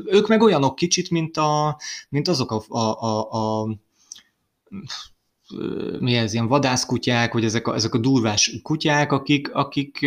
ők 0.06 0.28
meg 0.28 0.42
olyanok 0.42 0.76
kicsit, 0.76 1.10
mint, 1.10 1.38
a, 1.38 1.80
mint 2.10 2.28
azok 2.28 2.52
a, 2.52 2.64
a, 2.68 3.02
a, 3.02 3.32
a 3.32 3.68
mi 6.00 6.16
ez, 6.16 6.34
ilyen 6.34 6.48
vadászkutyák, 6.48 7.34
vagy 7.34 7.44
ezek 7.44 7.68
a, 7.68 7.74
ezek 7.74 7.94
a 7.94 7.98
durvás 7.98 8.60
kutyák, 8.62 9.12
akik, 9.12 9.54
akik 9.54 10.00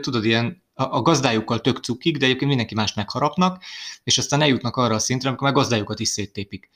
tudod, 0.00 0.24
ilyen 0.24 0.61
a, 0.74 1.02
gazdájukkal 1.02 1.60
tök 1.60 1.78
cukik, 1.78 2.16
de 2.16 2.24
egyébként 2.24 2.48
mindenki 2.48 2.74
más 2.74 2.94
megharapnak, 2.94 3.62
és 4.04 4.18
aztán 4.18 4.40
eljutnak 4.40 4.76
arra 4.76 4.94
a 4.94 4.98
szintre, 4.98 5.28
amikor 5.28 5.46
már 5.46 5.56
gazdájukat 5.56 6.00
is 6.00 6.08
széttépik. 6.08 6.70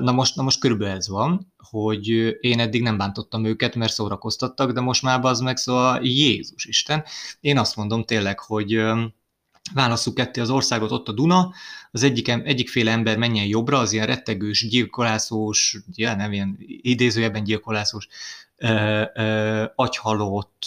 Na 0.00 0.12
most, 0.12 0.36
na 0.36 0.42
most 0.42 0.60
körülbelül 0.60 0.94
ez 0.94 1.08
van, 1.08 1.52
hogy 1.70 2.08
én 2.40 2.60
eddig 2.60 2.82
nem 2.82 2.96
bántottam 2.96 3.44
őket, 3.44 3.74
mert 3.74 3.92
szórakoztattak, 3.92 4.72
de 4.72 4.80
most 4.80 5.02
már 5.02 5.24
az 5.24 5.40
meg 5.40 5.56
szóval 5.56 6.00
Jézus 6.02 6.64
Isten. 6.64 7.04
Én 7.40 7.58
azt 7.58 7.76
mondom 7.76 8.04
tényleg, 8.04 8.40
hogy 8.40 8.82
válasszuk 9.74 10.14
ketté 10.14 10.40
az 10.40 10.50
országot, 10.50 10.90
ott 10.90 11.08
a 11.08 11.12
Duna, 11.12 11.52
az 11.90 12.02
egyik, 12.02 12.28
egyikféle 12.28 12.90
ember 12.90 13.18
menjen 13.18 13.46
jobbra, 13.46 13.78
az 13.78 13.92
ilyen 13.92 14.06
rettegős, 14.06 14.68
gyilkolászós, 14.68 15.76
ja, 15.94 16.14
nem 16.14 16.32
ilyen 16.32 16.56
idézőjebben 16.66 17.44
gyilkolászós 17.44 18.08
agyhalott, 19.74 20.66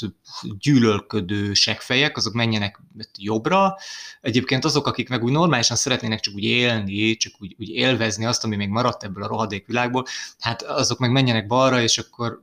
gyűlölködő 0.59 1.53
segfejek, 1.53 2.17
azok 2.17 2.33
menjenek 2.33 2.81
jobbra. 3.17 3.77
Egyébként 4.21 4.65
azok, 4.65 4.87
akik 4.87 5.09
meg 5.09 5.23
úgy 5.23 5.31
normálisan 5.31 5.77
szeretnének 5.77 6.19
csak 6.19 6.33
úgy 6.33 6.43
élni, 6.43 7.15
csak 7.15 7.33
úgy, 7.39 7.55
úgy 7.59 7.69
élvezni 7.69 8.25
azt, 8.25 8.43
ami 8.43 8.55
még 8.55 8.69
maradt 8.69 9.03
ebből 9.03 9.23
a 9.23 9.27
rohadék 9.27 9.65
világból, 9.65 10.05
hát 10.39 10.61
azok 10.61 10.99
meg 10.99 11.11
menjenek 11.11 11.47
balra, 11.47 11.81
és 11.81 11.97
akkor 11.97 12.39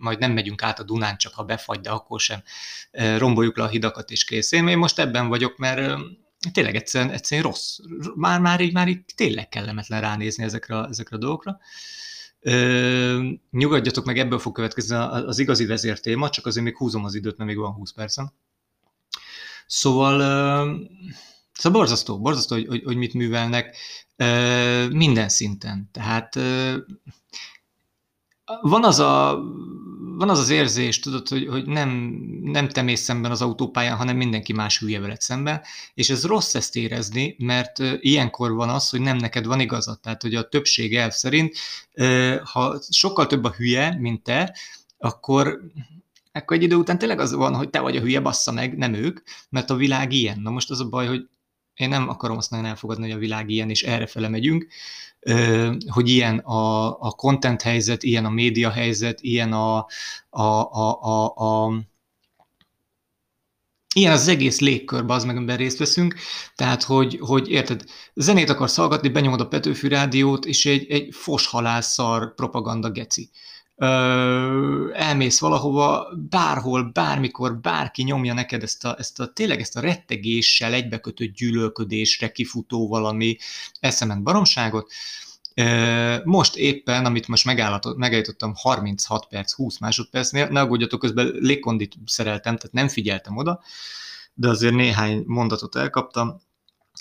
majd 0.00 0.18
nem 0.18 0.32
megyünk 0.32 0.62
át 0.62 0.78
a 0.78 0.82
Dunán, 0.82 1.16
csak 1.16 1.34
ha 1.34 1.44
befagy, 1.44 1.80
de 1.80 1.90
akkor 1.90 2.20
sem 2.20 2.42
romboljuk 3.16 3.56
le 3.56 3.64
a 3.64 3.68
hidakat 3.68 4.10
és 4.10 4.24
kész. 4.24 4.52
Én 4.52 4.78
most 4.78 4.98
ebben 4.98 5.28
vagyok, 5.28 5.56
mert 5.56 6.00
tényleg 6.52 6.74
egyszerűen, 6.74 7.10
egyszerűen 7.10 7.46
rossz. 7.46 7.78
Már, 8.14 8.40
már, 8.40 8.60
így, 8.60 8.72
már 8.72 8.88
így 8.88 9.04
tényleg 9.14 9.48
kellemetlen 9.48 10.00
ránézni 10.00 10.44
ezekre, 10.44 10.84
ezekre 10.84 11.16
a 11.16 11.18
dolgokra. 11.18 11.58
Ö, 12.40 13.30
nyugodjatok 13.50 14.04
meg, 14.04 14.18
ebből 14.18 14.38
fog 14.38 14.54
következni 14.54 14.94
az 14.96 15.38
igazi 15.38 15.66
vezértéma, 15.66 16.30
csak 16.30 16.46
azért 16.46 16.64
még 16.64 16.76
húzom 16.76 17.04
az 17.04 17.14
időt, 17.14 17.36
mert 17.36 17.50
még 17.50 17.58
van 17.58 17.72
20 17.72 17.92
percem. 17.92 18.32
Szóval, 19.66 20.20
ö, 20.20 20.74
szóval 21.52 21.80
borzasztó, 21.80 22.20
borzasztó, 22.20 22.54
hogy, 22.54 22.66
hogy, 22.66 22.82
hogy 22.84 22.96
mit 22.96 23.14
művelnek 23.14 23.76
ö, 24.16 24.88
minden 24.88 25.28
szinten. 25.28 25.88
Tehát 25.92 26.36
ö, 26.36 26.76
van 28.60 28.84
az 28.84 28.98
a 28.98 29.42
van 30.20 30.30
az 30.30 30.38
az 30.38 30.50
érzés, 30.50 31.00
tudod, 31.00 31.28
hogy, 31.28 31.46
hogy 31.46 31.66
nem, 31.66 31.88
nem 32.42 32.68
te 32.68 32.82
mész 32.82 33.00
szemben 33.00 33.30
az 33.30 33.42
autópályán, 33.42 33.96
hanem 33.96 34.16
mindenki 34.16 34.52
más 34.52 34.78
hülye 34.78 35.00
veled 35.00 35.20
szemben, 35.20 35.62
és 35.94 36.10
ez 36.10 36.24
rossz 36.24 36.54
ezt 36.54 36.76
érezni, 36.76 37.36
mert 37.38 37.78
ilyenkor 38.00 38.52
van 38.52 38.68
az, 38.68 38.90
hogy 38.90 39.00
nem 39.00 39.16
neked 39.16 39.46
van 39.46 39.60
igazad. 39.60 40.00
Tehát, 40.00 40.22
hogy 40.22 40.34
a 40.34 40.48
többség 40.48 40.96
elv 40.96 41.10
szerint, 41.10 41.56
ha 42.44 42.78
sokkal 42.90 43.26
több 43.26 43.44
a 43.44 43.54
hülye, 43.56 43.96
mint 43.98 44.22
te, 44.22 44.56
akkor 44.98 45.60
akkor 46.32 46.56
egy 46.56 46.62
idő 46.62 46.74
után 46.74 46.98
tényleg 46.98 47.20
az 47.20 47.32
van, 47.32 47.54
hogy 47.54 47.70
te 47.70 47.80
vagy 47.80 47.96
a 47.96 48.00
hülye, 48.00 48.20
bassza 48.20 48.52
meg, 48.52 48.76
nem 48.76 48.94
ők, 48.94 49.20
mert 49.48 49.70
a 49.70 49.74
világ 49.74 50.12
ilyen. 50.12 50.40
Na 50.40 50.50
most 50.50 50.70
az 50.70 50.80
a 50.80 50.88
baj, 50.88 51.06
hogy 51.06 51.28
én 51.80 51.88
nem 51.88 52.08
akarom 52.08 52.36
azt 52.36 52.50
nagyon 52.50 52.66
elfogadni, 52.66 53.02
hogy 53.02 53.12
a 53.12 53.18
világ 53.18 53.50
ilyen, 53.50 53.70
és 53.70 53.82
erre 53.82 54.28
megyünk, 54.28 54.66
hogy 55.88 56.08
ilyen 56.08 56.38
a, 56.38 56.86
a 57.00 57.10
content 57.10 57.62
helyzet, 57.62 58.02
ilyen 58.02 58.24
a 58.24 58.30
média 58.30 58.70
helyzet, 58.70 59.20
ilyen 59.20 59.52
a, 59.52 59.86
a, 60.30 60.42
a, 60.72 61.02
a, 61.02 61.34
a 61.34 61.72
ilyen 63.94 64.12
az 64.12 64.28
egész 64.28 64.60
légkörbe 64.60 65.14
az 65.14 65.24
meg, 65.24 65.36
amiben 65.36 65.56
részt 65.56 65.78
veszünk, 65.78 66.14
tehát, 66.54 66.82
hogy, 66.82 67.18
hogy 67.20 67.50
érted, 67.50 67.84
zenét 68.14 68.50
akarsz 68.50 68.76
hallgatni, 68.76 69.08
benyomod 69.08 69.40
a 69.40 69.48
Petőfi 69.48 69.88
rádiót, 69.88 70.44
és 70.44 70.66
egy, 70.66 70.90
egy 70.90 71.14
foshalászszar 71.14 72.34
propaganda 72.34 72.90
geci 72.90 73.30
elmész 74.92 75.40
valahova, 75.40 76.08
bárhol, 76.30 76.90
bármikor, 76.92 77.58
bárki 77.58 78.02
nyomja 78.02 78.34
neked 78.34 78.62
ezt 78.62 78.84
a, 78.84 78.94
ezt 78.98 79.20
a 79.20 79.32
tényleg 79.32 79.60
ezt 79.60 79.76
a 79.76 79.80
rettegéssel 79.80 80.72
egybekötött 80.72 81.34
gyűlölködésre 81.34 82.32
kifutó 82.32 82.88
valami 82.88 83.36
eszement 83.80 84.22
baromságot. 84.22 84.92
Most 86.24 86.56
éppen, 86.56 87.04
amit 87.04 87.28
most 87.28 87.44
megállítottam 87.96 88.52
36 88.54 89.26
perc, 89.26 89.52
20 89.52 89.78
másodpercnél, 89.78 90.48
ne 90.48 90.60
aggódjatok, 90.60 91.00
közben 91.00 91.26
légkondit 91.26 91.94
szereltem, 92.04 92.56
tehát 92.56 92.72
nem 92.72 92.88
figyeltem 92.88 93.36
oda, 93.36 93.60
de 94.34 94.48
azért 94.48 94.74
néhány 94.74 95.22
mondatot 95.26 95.76
elkaptam. 95.76 96.40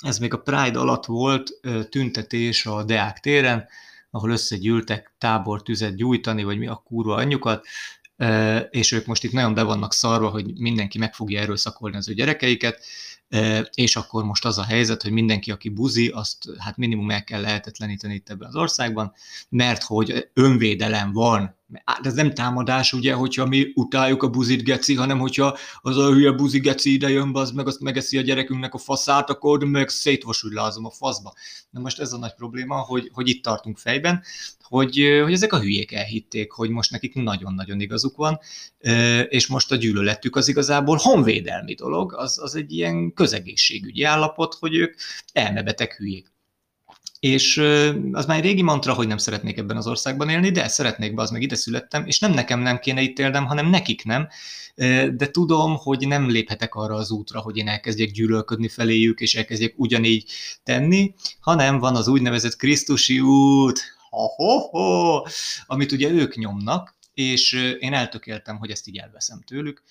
Ez 0.02 0.18
még 0.18 0.34
a 0.34 0.38
Pride 0.38 0.80
alatt 0.80 1.06
volt 1.06 1.52
tüntetés 1.90 2.66
a 2.66 2.84
Deák 2.84 3.20
téren, 3.20 3.68
ahol 4.12 4.32
összegyűltek 4.32 5.14
tábortüzet 5.18 5.96
gyújtani, 5.96 6.44
vagy 6.44 6.58
mi 6.58 6.68
a 6.68 6.82
kurva 6.86 7.16
anyjukat, 7.16 7.66
és 8.70 8.92
ők 8.92 9.06
most 9.06 9.24
itt 9.24 9.32
nagyon 9.32 9.54
be 9.54 9.64
vannak 9.64 9.94
szarva, 9.94 10.30
hogy 10.30 10.60
mindenki 10.60 10.98
meg 10.98 11.14
fogja 11.14 11.40
erőszakolni 11.40 11.98
az 11.98 12.10
ő 12.10 12.14
gyerekeiket, 12.14 12.86
és 13.74 13.96
akkor 13.96 14.24
most 14.24 14.46
az 14.46 14.58
a 14.58 14.64
helyzet, 14.64 15.02
hogy 15.02 15.12
mindenki, 15.12 15.52
aki 15.52 15.70
buzi, 15.70 16.08
azt 16.08 16.46
hát 16.58 16.78
minimum 16.78 17.12
el 17.12 17.24
kell 17.24 17.42
lehetetleníteni 17.42 18.14
itt 18.14 18.30
ebben 18.30 18.48
az 18.48 18.56
országban, 18.56 19.14
mert 19.50 19.84
hogy 19.84 20.30
önvédelem 20.34 21.12
van. 21.12 21.58
Hát 21.86 22.06
ez 22.06 22.14
nem 22.14 22.34
támadás, 22.34 22.94
ugye, 22.94 23.14
hogyha 23.14 23.46
mi 23.46 23.72
utáljuk 23.76 24.24
a 24.24 24.30
buzit 24.30 24.64
geci, 24.64 24.96
hanem 24.96 25.20
hogyha 25.20 25.58
az 25.82 25.98
a 25.98 26.12
hülye 26.12 26.32
buzi 26.32 26.60
geci 26.60 26.94
ide 26.94 27.10
jön, 27.10 27.36
az 27.36 27.52
meg 27.52 27.68
azt 27.68 27.80
megeszi 27.80 28.18
a 28.18 28.22
gyerekünknek 28.22 28.74
a 28.74 28.78
faszát, 28.78 29.30
akkor 29.30 29.64
meg 29.64 29.90
szétvasúlylázom 29.90 30.86
a 30.86 30.92
faszba. 30.92 31.34
Na 31.70 31.80
most 31.80 32.00
ez 32.00 32.14
a 32.14 32.18
nagy 32.18 32.34
probléma, 32.34 32.76
hogy, 32.76 33.10
hogy 33.14 33.30
itt 33.30 33.44
tartunk 33.44 33.78
fejben, 33.78 34.24
hogy, 34.62 35.20
hogy 35.24 35.34
ezek 35.34 35.54
a 35.54 35.60
hülyék 35.60 35.92
elhitték, 35.92 36.52
hogy 36.52 36.70
most 36.70 36.92
nekik 36.92 37.14
nagyon-nagyon 37.14 37.80
igazuk 37.80 38.16
van, 38.16 38.40
és 39.30 39.48
most 39.48 39.72
a 39.72 39.76
gyűlöletük 39.76 40.36
az 40.36 40.48
igazából 40.48 40.98
honvédelmi 40.98 41.74
dolog, 41.74 42.14
az, 42.14 42.40
az 42.42 42.56
egy 42.56 42.72
ilyen 42.72 43.14
közegészségügyi 43.14 44.04
állapot, 44.04 44.54
hogy 44.54 44.76
ők 44.76 44.96
elmebeteg 45.34 45.94
hülyék. 45.94 46.32
És 47.20 47.58
az 48.12 48.26
már 48.26 48.38
egy 48.38 48.44
régi 48.44 48.62
mantra, 48.62 48.94
hogy 48.94 49.08
nem 49.08 49.18
szeretnék 49.18 49.58
ebben 49.58 49.78
az 49.78 49.88
országban 49.88 50.30
élni, 50.30 50.52
de 50.52 50.68
szeretnék 50.68 51.14
be, 51.14 51.22
az 51.22 51.30
meg 51.30 51.42
ide 51.42 51.56
születtem, 51.56 52.06
és 52.06 52.20
nem 52.20 52.32
nekem 52.32 52.60
nem 52.60 52.80
kéne 52.80 53.02
itt 53.02 53.20
élnem, 53.20 53.46
hanem 53.46 53.70
nekik 53.70 54.04
nem. 54.04 54.28
De 55.16 55.30
tudom, 55.32 55.76
hogy 55.76 56.08
nem 56.08 56.30
léphetek 56.30 56.76
arra 56.76 56.96
az 56.96 57.12
útra, 57.12 57.40
hogy 57.40 57.58
én 57.58 57.68
elkezdjek 57.68 58.12
gyűlölködni 58.12 58.68
feléjük, 58.68 59.20
és 59.20 59.36
elkezdjek 59.36 59.74
ugyanígy 59.78 60.32
tenni, 60.64 61.14
hanem 61.40 61.80
van 61.80 61.96
az 61.96 62.08
úgynevezett 62.08 62.56
Krisztusi 62.56 63.20
út, 63.20 63.80
ha-ho-ho, 64.10 65.24
amit 65.66 65.92
ugye 65.92 66.10
ők 66.10 66.36
nyomnak, 66.36 66.98
és 67.14 67.76
én 67.80 67.94
eltökéltem, 67.94 68.58
hogy 68.58 68.72
ezt 68.72 68.88
így 68.88 68.98
elveszem 68.98 69.42
tőlük. 69.42 69.84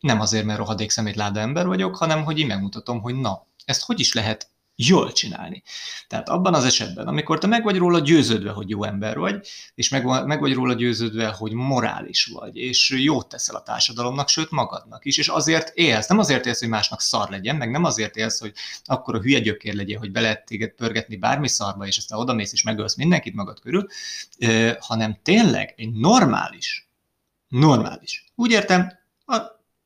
Nem 0.00 0.20
azért, 0.20 0.44
mert 0.44 0.58
rohadék 0.58 0.90
szemétláda 0.90 1.40
ember 1.40 1.66
vagyok, 1.66 1.96
hanem 1.96 2.24
hogy 2.24 2.38
én 2.38 2.46
megmutatom, 2.46 3.00
hogy 3.00 3.14
na, 3.14 3.46
ezt 3.64 3.84
hogy 3.84 4.00
is 4.00 4.12
lehet 4.12 4.50
jól 4.76 5.12
csinálni. 5.12 5.62
Tehát 6.08 6.28
abban 6.28 6.54
az 6.54 6.64
esetben, 6.64 7.06
amikor 7.06 7.38
te 7.38 7.46
meg 7.46 7.62
vagy 7.62 7.76
róla 7.76 7.98
győződve, 7.98 8.50
hogy 8.50 8.68
jó 8.68 8.84
ember 8.84 9.18
vagy, 9.18 9.48
és 9.74 9.88
meg, 9.88 10.26
meg 10.26 10.40
vagy 10.40 10.54
róla 10.54 10.74
győződve, 10.74 11.26
hogy 11.26 11.52
morális 11.52 12.24
vagy, 12.24 12.56
és 12.56 12.90
jót 12.90 13.28
teszel 13.28 13.54
a 13.54 13.62
társadalomnak, 13.62 14.28
sőt 14.28 14.50
magadnak 14.50 15.04
is, 15.04 15.18
és 15.18 15.28
azért 15.28 15.72
élsz, 15.74 16.06
nem 16.06 16.18
azért 16.18 16.46
élsz, 16.46 16.60
hogy 16.60 16.68
másnak 16.68 17.00
szar 17.00 17.30
legyen, 17.30 17.56
meg 17.56 17.70
nem 17.70 17.84
azért 17.84 18.16
élsz, 18.16 18.40
hogy 18.40 18.52
akkor 18.84 19.14
a 19.14 19.20
hülye 19.20 19.38
gyökér 19.38 19.74
legyen, 19.74 19.98
hogy 19.98 20.12
be 20.12 20.20
lehet 20.20 20.44
téged 20.44 20.70
pörgetni 20.70 21.16
bármi 21.16 21.48
szarba, 21.48 21.86
és 21.86 21.96
aztán 21.96 22.18
odamész 22.18 22.52
és 22.52 22.62
megölsz 22.62 22.96
mindenkit 22.96 23.34
magad 23.34 23.60
körül, 23.60 23.86
hanem 24.78 25.18
tényleg 25.22 25.74
egy 25.76 25.92
normális, 25.92 26.88
normális, 27.48 28.24
úgy 28.34 28.50
értem, 28.50 28.92
a 29.26 29.36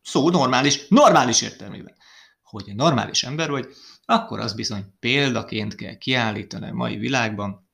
szó 0.02 0.31
normális, 0.31 0.88
normális 0.88 1.43
értelmében, 1.43 1.95
hogy 2.43 2.73
normális 2.75 3.25
ember 3.25 3.50
vagy, 3.50 3.69
akkor 4.07 4.41
az 4.41 4.55
bizony 4.55 4.85
példaként 5.01 5.75
kell 5.75 5.95
kiállítani 5.95 6.69
a 6.69 6.75
mai 6.75 6.97
világban, 6.97 7.69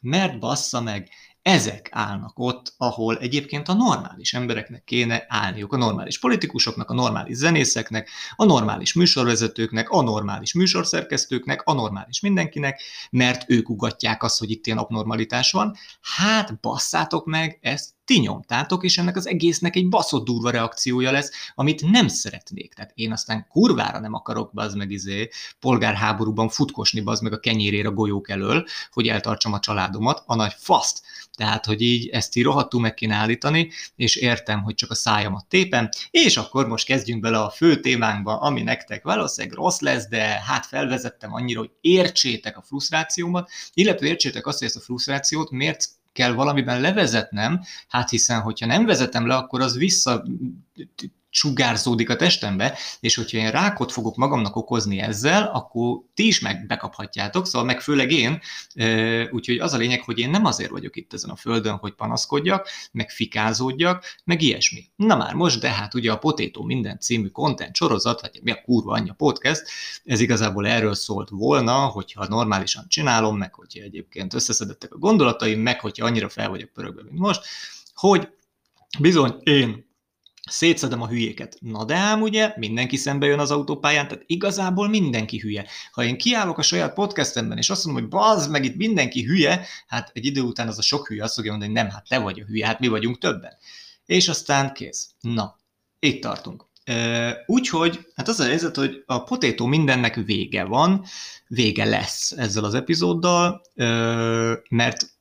mert 0.00 0.38
bassza 0.38 0.80
meg, 0.80 1.08
ezek 1.44 1.88
állnak 1.90 2.38
ott, 2.38 2.74
ahol 2.76 3.18
egyébként 3.18 3.68
a 3.68 3.72
normális 3.72 4.34
embereknek 4.34 4.84
kéne 4.84 5.24
állniuk, 5.28 5.72
a 5.72 5.76
normális 5.76 6.18
politikusoknak, 6.18 6.90
a 6.90 6.94
normális 6.94 7.36
zenészeknek, 7.36 8.10
a 8.36 8.44
normális 8.44 8.94
műsorvezetőknek, 8.94 9.88
a 9.88 10.02
normális 10.02 10.54
műsorszerkesztőknek, 10.54 11.62
a 11.62 11.72
normális 11.72 12.20
mindenkinek, 12.20 12.82
mert 13.10 13.50
ők 13.50 13.68
ugatják 13.68 14.22
azt, 14.22 14.38
hogy 14.38 14.50
itt 14.50 14.66
ilyen 14.66 14.78
abnormalitás 14.78 15.52
van. 15.52 15.76
Hát 16.00 16.60
basszátok 16.60 17.26
meg, 17.26 17.58
ezt 17.60 17.93
ti 18.04 18.18
nyomtátok, 18.18 18.84
és 18.84 18.98
ennek 18.98 19.16
az 19.16 19.26
egésznek 19.26 19.76
egy 19.76 19.88
baszott 19.88 20.24
durva 20.24 20.50
reakciója 20.50 21.10
lesz, 21.10 21.30
amit 21.54 21.90
nem 21.90 22.08
szeretnék. 22.08 22.74
Tehát 22.74 22.92
én 22.94 23.12
aztán 23.12 23.46
kurvára 23.48 24.00
nem 24.00 24.14
akarok 24.14 24.52
bazd 24.52 24.76
meg 24.76 24.90
izé, 24.90 25.28
polgárháborúban 25.60 26.48
futkosni 26.48 27.00
bazd 27.00 27.22
meg 27.22 27.32
a 27.32 27.40
kenyérére 27.40 27.88
a 27.88 27.92
golyók 27.92 28.30
elől, 28.30 28.64
hogy 28.90 29.08
eltartsam 29.08 29.52
a 29.52 29.60
családomat, 29.60 30.22
a 30.26 30.34
nagy 30.34 30.54
faszt. 30.58 31.02
Tehát, 31.36 31.64
hogy 31.64 31.80
így 31.80 32.08
ezt 32.08 32.36
így 32.36 32.42
rohadtul 32.42 32.80
meg 32.80 32.94
kéne 32.94 33.14
állítani, 33.14 33.70
és 33.96 34.16
értem, 34.16 34.62
hogy 34.62 34.74
csak 34.74 34.90
a 34.90 34.94
szájamat 34.94 35.46
tépem, 35.46 35.88
és 36.10 36.36
akkor 36.36 36.68
most 36.68 36.86
kezdjünk 36.86 37.20
bele 37.20 37.38
a 37.40 37.50
fő 37.50 37.80
témánkba, 37.80 38.36
ami 38.36 38.62
nektek 38.62 39.02
valószínűleg 39.02 39.56
rossz 39.56 39.80
lesz, 39.80 40.08
de 40.08 40.22
hát 40.22 40.66
felvezettem 40.66 41.34
annyira, 41.34 41.58
hogy 41.58 41.70
értsétek 41.80 42.56
a 42.56 42.62
frusztrációmat, 42.62 43.50
illetve 43.74 44.06
értsétek 44.06 44.46
azt, 44.46 44.58
hogy 44.58 44.66
ezt 44.66 44.76
a 44.76 44.80
frusztrációt 44.80 45.50
miért 45.50 45.88
kell 46.14 46.32
valamiben 46.32 46.80
levezetnem, 46.80 47.60
hát 47.88 48.10
hiszen, 48.10 48.40
hogyha 48.40 48.66
nem 48.66 48.84
vezetem 48.86 49.26
le, 49.26 49.34
akkor 49.34 49.60
az 49.60 49.76
vissza 49.76 50.24
sugárzódik 51.34 52.10
a 52.10 52.16
testembe, 52.16 52.78
és 53.00 53.14
hogyha 53.14 53.38
én 53.38 53.50
rákot 53.50 53.92
fogok 53.92 54.16
magamnak 54.16 54.56
okozni 54.56 55.00
ezzel, 55.00 55.50
akkor 55.52 56.00
ti 56.14 56.26
is 56.26 56.40
meg 56.40 56.66
bekaphatjátok, 56.66 57.46
szóval 57.46 57.66
meg 57.66 57.80
főleg 57.80 58.10
én, 58.10 58.40
úgyhogy 59.30 59.58
az 59.58 59.72
a 59.72 59.76
lényeg, 59.76 60.02
hogy 60.02 60.18
én 60.18 60.30
nem 60.30 60.44
azért 60.44 60.70
vagyok 60.70 60.96
itt 60.96 61.12
ezen 61.12 61.30
a 61.30 61.36
földön, 61.36 61.76
hogy 61.76 61.92
panaszkodjak, 61.92 62.68
meg 62.92 63.10
fikázódjak, 63.10 64.04
meg 64.24 64.42
ilyesmi. 64.42 64.84
Na 64.96 65.16
már 65.16 65.34
most, 65.34 65.60
de 65.60 65.70
hát 65.70 65.94
ugye 65.94 66.12
a 66.12 66.18
Potétó 66.18 66.62
minden 66.62 66.98
című 67.00 67.28
content 67.28 67.74
sorozat, 67.74 68.20
vagy 68.20 68.40
mi 68.42 68.50
a 68.50 68.62
kurva 68.64 68.92
anyja 68.92 69.12
podcast, 69.12 69.62
ez 70.04 70.20
igazából 70.20 70.66
erről 70.66 70.94
szólt 70.94 71.28
volna, 71.28 71.86
hogyha 71.86 72.26
normálisan 72.28 72.84
csinálom, 72.88 73.36
meg 73.36 73.54
hogyha 73.54 73.82
egyébként 73.82 74.34
összeszedettek 74.34 74.94
a 74.94 74.98
gondolataim, 74.98 75.60
meg 75.60 75.80
hogyha 75.80 76.06
annyira 76.06 76.28
fel 76.28 76.48
vagyok 76.48 76.68
pörögve, 76.68 77.02
mint 77.02 77.18
most, 77.18 77.42
hogy 77.94 78.28
bizony 78.98 79.40
én 79.42 79.92
szétszedem 80.50 81.02
a 81.02 81.08
hülyéket. 81.08 81.56
Na 81.60 81.84
de 81.84 81.94
ám 81.94 82.22
ugye, 82.22 82.52
mindenki 82.56 82.96
szembe 82.96 83.26
jön 83.26 83.38
az 83.38 83.50
autópályán, 83.50 84.08
tehát 84.08 84.24
igazából 84.26 84.88
mindenki 84.88 85.38
hülye. 85.38 85.66
Ha 85.92 86.04
én 86.04 86.18
kiállok 86.18 86.58
a 86.58 86.62
saját 86.62 86.94
podcastemben, 86.94 87.58
és 87.58 87.70
azt 87.70 87.84
mondom, 87.84 88.02
hogy 88.02 88.12
bazd 88.12 88.50
meg 88.50 88.64
itt 88.64 88.76
mindenki 88.76 89.22
hülye, 89.22 89.66
hát 89.86 90.10
egy 90.12 90.24
idő 90.24 90.40
után 90.40 90.68
az 90.68 90.78
a 90.78 90.82
sok 90.82 91.06
hülye 91.06 91.24
azt 91.24 91.34
fogja 91.34 91.50
mondani, 91.50 91.72
hogy 91.72 91.82
nem, 91.82 91.92
hát 91.92 92.08
te 92.08 92.18
vagy 92.18 92.40
a 92.40 92.44
hülye, 92.44 92.66
hát 92.66 92.80
mi 92.80 92.88
vagyunk 92.88 93.18
többen. 93.18 93.52
És 94.06 94.28
aztán 94.28 94.72
kész. 94.72 95.10
Na, 95.20 95.58
itt 95.98 96.22
tartunk. 96.22 96.66
Úgyhogy, 97.46 98.06
hát 98.14 98.28
az 98.28 98.40
a 98.40 98.44
helyzet, 98.44 98.76
hogy 98.76 99.02
a 99.06 99.22
potétó 99.22 99.66
mindennek 99.66 100.14
vége 100.14 100.64
van, 100.64 101.04
vége 101.46 101.84
lesz 101.84 102.30
ezzel 102.30 102.64
az 102.64 102.74
epizóddal, 102.74 103.62
mert 104.68 105.13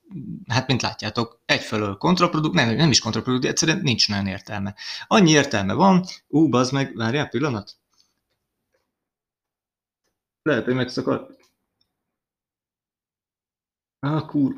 hát 0.47 0.67
mint 0.67 0.81
látjátok, 0.81 1.41
egyfelől 1.45 1.97
kontraprodukt, 1.97 2.55
nem, 2.55 2.75
nem 2.75 2.89
is 2.89 2.99
kontraprodukt, 2.99 3.45
egyszerűen 3.45 3.79
nincs 3.79 4.09
nagyon 4.09 4.27
értelme. 4.27 4.75
Annyi 5.07 5.31
értelme 5.31 5.73
van, 5.73 6.05
ú, 6.27 6.49
bazd 6.49 6.73
meg, 6.73 6.95
várjál 6.95 7.29
pillanat. 7.29 7.77
Lehet, 10.41 10.65
hogy 10.65 10.75
megszakadt. 10.75 11.41
Ah, 13.99 14.25
kur... 14.25 14.55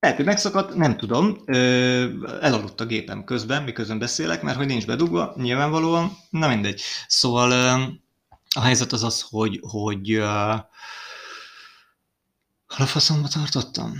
Lehet, 0.00 0.16
hogy 0.16 0.26
megszakadt, 0.26 0.74
nem 0.74 0.96
tudom. 0.96 1.42
elaludt 2.40 2.80
a 2.80 2.86
gépem 2.86 3.24
közben, 3.24 3.62
miközben 3.62 3.98
beszélek, 3.98 4.42
mert 4.42 4.56
hogy 4.56 4.66
nincs 4.66 4.86
bedugva, 4.86 5.34
nyilvánvalóan. 5.36 6.10
Na 6.30 6.48
mindegy. 6.48 6.82
Szóval 7.06 8.01
a 8.54 8.60
helyzet 8.60 8.92
az 8.92 9.02
az, 9.02 9.26
hogy, 9.28 9.60
hogy 9.62 10.16
uh, 10.16 10.24
hol 12.66 12.78
a 12.78 12.86
faszomba 12.86 13.28
tartottam? 13.28 13.92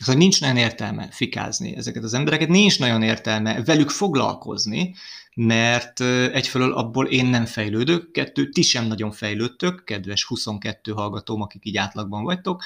Szóval 0.00 0.14
nincs 0.14 0.40
nagyon 0.40 0.56
értelme 0.56 1.08
fikázni 1.10 1.76
ezeket 1.76 2.02
az 2.02 2.14
embereket, 2.14 2.48
nincs 2.48 2.78
nagyon 2.78 3.02
értelme 3.02 3.62
velük 3.62 3.90
foglalkozni, 3.90 4.94
mert 5.34 6.00
egyfelől 6.32 6.72
abból 6.72 7.06
én 7.06 7.26
nem 7.26 7.46
fejlődök, 7.46 8.10
kettő, 8.10 8.48
ti 8.48 8.62
sem 8.62 8.86
nagyon 8.86 9.12
fejlődtök, 9.12 9.84
kedves 9.84 10.24
22 10.24 10.92
hallgatóm, 10.92 11.42
akik 11.42 11.66
így 11.66 11.76
átlagban 11.76 12.24
vagytok, 12.24 12.64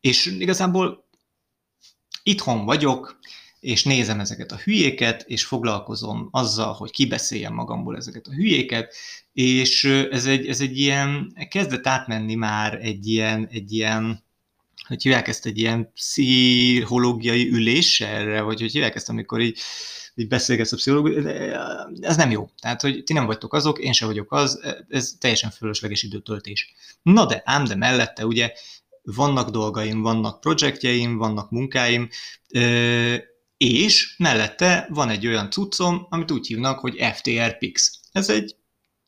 és 0.00 0.26
igazából 0.26 1.08
itthon 2.22 2.64
vagyok, 2.64 3.18
és 3.66 3.84
nézem 3.84 4.20
ezeket 4.20 4.52
a 4.52 4.56
hülyéket, 4.56 5.24
és 5.26 5.44
foglalkozom 5.44 6.28
azzal, 6.30 6.72
hogy 6.72 6.90
kibeszéljem 6.90 7.54
magamból 7.54 7.96
ezeket 7.96 8.26
a 8.26 8.32
hülyéket, 8.32 8.94
és 9.32 9.84
ez 10.10 10.26
egy, 10.26 10.46
ez 10.46 10.60
egy 10.60 10.78
ilyen, 10.78 11.36
kezdett 11.50 11.86
átmenni 11.86 12.34
már 12.34 12.74
egy 12.74 13.06
ilyen, 13.06 13.48
egy 13.50 13.72
ilyen 13.72 14.24
hogy 14.86 15.02
hívják 15.02 15.28
ezt 15.28 15.46
egy 15.46 15.58
ilyen 15.58 15.92
pszichológiai 15.94 17.48
ülésre, 17.48 18.40
vagy 18.40 18.60
hogy 18.60 18.72
hívják 18.72 18.94
ezt, 18.94 19.08
amikor 19.08 19.40
így, 19.40 19.58
így 20.14 20.28
beszélgetsz 20.28 20.72
a 20.72 20.76
pszichológus, 20.76 21.24
ez 22.00 22.16
nem 22.16 22.30
jó. 22.30 22.48
Tehát, 22.60 22.80
hogy 22.80 23.02
ti 23.04 23.12
nem 23.12 23.26
vagytok 23.26 23.54
azok, 23.54 23.78
én 23.78 23.92
sem 23.92 24.08
vagyok 24.08 24.32
az, 24.32 24.60
ez 24.88 25.12
teljesen 25.20 25.50
fölösleges 25.50 26.02
időtöltés. 26.02 26.72
Na 27.02 27.26
de, 27.26 27.42
ám 27.44 27.64
de 27.64 27.74
mellette 27.74 28.26
ugye 28.26 28.52
vannak 29.02 29.50
dolgaim, 29.50 30.02
vannak 30.02 30.40
projektjeim, 30.40 31.16
vannak 31.16 31.50
munkáim, 31.50 32.08
és 33.56 34.14
mellette 34.18 34.86
van 34.90 35.08
egy 35.08 35.26
olyan 35.26 35.50
cuccom, 35.50 36.06
amit 36.10 36.30
úgy 36.30 36.46
hívnak, 36.46 36.78
hogy 36.78 36.96
FTR 37.14 37.58
Pix. 37.58 38.00
Ez 38.12 38.28
egy, 38.28 38.56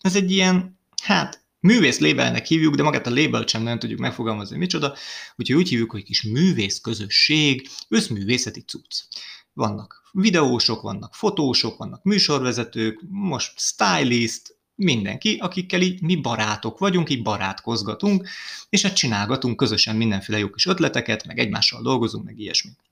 ez 0.00 0.16
egy 0.16 0.30
ilyen, 0.30 0.78
hát 1.02 1.44
művész 1.60 1.98
labelnek 1.98 2.46
hívjuk, 2.46 2.74
de 2.74 2.82
magát 2.82 3.06
a 3.06 3.14
label 3.14 3.46
sem 3.46 3.62
nem 3.62 3.78
tudjuk 3.78 3.98
megfogalmazni, 3.98 4.56
micsoda, 4.56 4.96
úgyhogy 5.36 5.56
úgy 5.56 5.68
hívjuk, 5.68 5.90
hogy 5.90 6.04
kis 6.04 6.22
művész 6.22 6.80
közösség, 6.80 7.68
összművészeti 7.88 8.60
cucc. 8.60 9.02
Vannak 9.52 10.02
videósok, 10.12 10.82
vannak 10.82 11.14
fotósok, 11.14 11.78
vannak 11.78 12.02
műsorvezetők, 12.02 13.00
most 13.08 13.52
stylist, 13.56 14.56
mindenki, 14.74 15.36
akikkel 15.40 15.80
így 15.80 16.02
mi 16.02 16.16
barátok 16.16 16.78
vagyunk, 16.78 17.10
így 17.10 17.22
barátkozgatunk, 17.22 18.28
és 18.68 18.82
hát 18.82 18.96
csinálgatunk 18.96 19.56
közösen 19.56 19.96
mindenféle 19.96 20.38
jó 20.38 20.50
kis 20.50 20.66
ötleteket, 20.66 21.26
meg 21.26 21.38
egymással 21.38 21.82
dolgozunk, 21.82 22.24
meg 22.24 22.38
ilyesmit. 22.38 22.87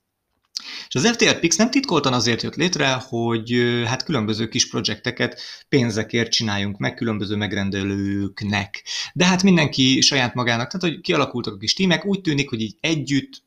És 0.88 0.94
az 0.94 1.10
FTR 1.10 1.38
Pix 1.38 1.56
nem 1.56 1.70
titkoltan 1.70 2.12
azért 2.12 2.42
jött 2.42 2.54
létre, 2.54 2.92
hogy 2.92 3.54
hát 3.86 4.04
különböző 4.04 4.48
kis 4.48 4.68
projekteket 4.68 5.40
pénzekért 5.68 6.30
csináljunk 6.30 6.78
meg 6.78 6.94
különböző 6.94 7.36
megrendelőknek. 7.36 8.84
De 9.12 9.24
hát 9.24 9.42
mindenki 9.42 10.00
saját 10.00 10.34
magának, 10.34 10.66
tehát 10.70 10.94
hogy 10.94 11.00
kialakultak 11.00 11.54
a 11.54 11.58
kis 11.58 11.74
tímek, 11.74 12.04
úgy 12.04 12.20
tűnik, 12.20 12.48
hogy 12.48 12.60
így 12.60 12.76
együtt 12.80 13.44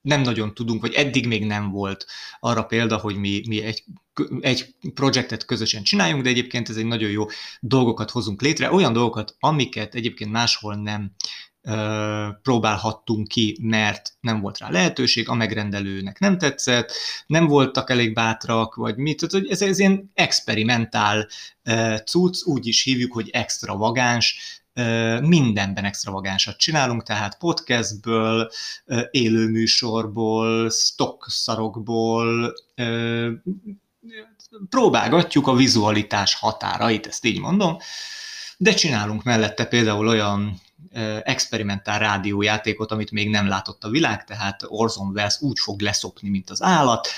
nem 0.00 0.20
nagyon 0.20 0.54
tudunk, 0.54 0.80
vagy 0.80 0.92
eddig 0.92 1.26
még 1.26 1.44
nem 1.44 1.70
volt 1.70 2.06
arra 2.40 2.62
példa, 2.62 2.96
hogy 2.96 3.16
mi, 3.16 3.42
mi 3.48 3.62
egy, 3.62 3.84
egy 4.40 4.74
projektet 4.94 5.44
közösen 5.44 5.82
csináljunk, 5.82 6.22
de 6.22 6.28
egyébként 6.28 6.68
ez 6.68 6.76
egy 6.76 6.86
nagyon 6.86 7.10
jó 7.10 7.24
dolgokat 7.60 8.10
hozunk 8.10 8.42
létre, 8.42 8.72
olyan 8.72 8.92
dolgokat, 8.92 9.36
amiket 9.38 9.94
egyébként 9.94 10.30
máshol 10.30 10.74
nem 10.74 11.12
próbálhattunk 12.42 13.28
ki, 13.28 13.58
mert 13.60 14.12
nem 14.20 14.40
volt 14.40 14.58
rá 14.58 14.70
lehetőség, 14.70 15.28
a 15.28 15.34
megrendelőnek 15.34 16.18
nem 16.18 16.38
tetszett, 16.38 16.92
nem 17.26 17.46
voltak 17.46 17.90
elég 17.90 18.14
bátrak, 18.14 18.74
vagy 18.74 18.96
mit, 18.96 19.26
tehát 19.26 19.50
ez, 19.50 19.62
ez 19.62 19.78
ilyen 19.78 20.10
experimentál 20.14 21.28
cucc, 22.04 22.44
úgy 22.44 22.66
is 22.66 22.82
hívjuk, 22.82 23.12
hogy 23.12 23.30
extravagáns, 23.32 24.38
mindenben 25.20 25.84
extravagánsat 25.84 26.56
csinálunk, 26.56 27.02
tehát 27.02 27.38
podcastből, 27.38 28.50
élőműsorból, 29.10 30.70
stock 30.70 31.26
szarokból, 31.28 32.54
próbálgatjuk 34.68 35.46
a 35.46 35.54
vizualitás 35.54 36.34
határait, 36.34 37.06
ezt 37.06 37.24
így 37.24 37.40
mondom, 37.40 37.76
de 38.56 38.74
csinálunk 38.74 39.22
mellette 39.22 39.64
például 39.64 40.08
olyan 40.08 40.60
experimentál 41.22 41.98
rádiójátékot, 41.98 42.90
amit 42.90 43.10
még 43.10 43.30
nem 43.30 43.48
látott 43.48 43.84
a 43.84 43.88
világ, 43.88 44.24
tehát 44.24 44.62
Orson 44.66 45.08
Welles 45.08 45.40
úgy 45.40 45.58
fog 45.58 45.80
leszopni, 45.80 46.28
mint 46.28 46.50
az 46.50 46.62
állat, 46.62 47.08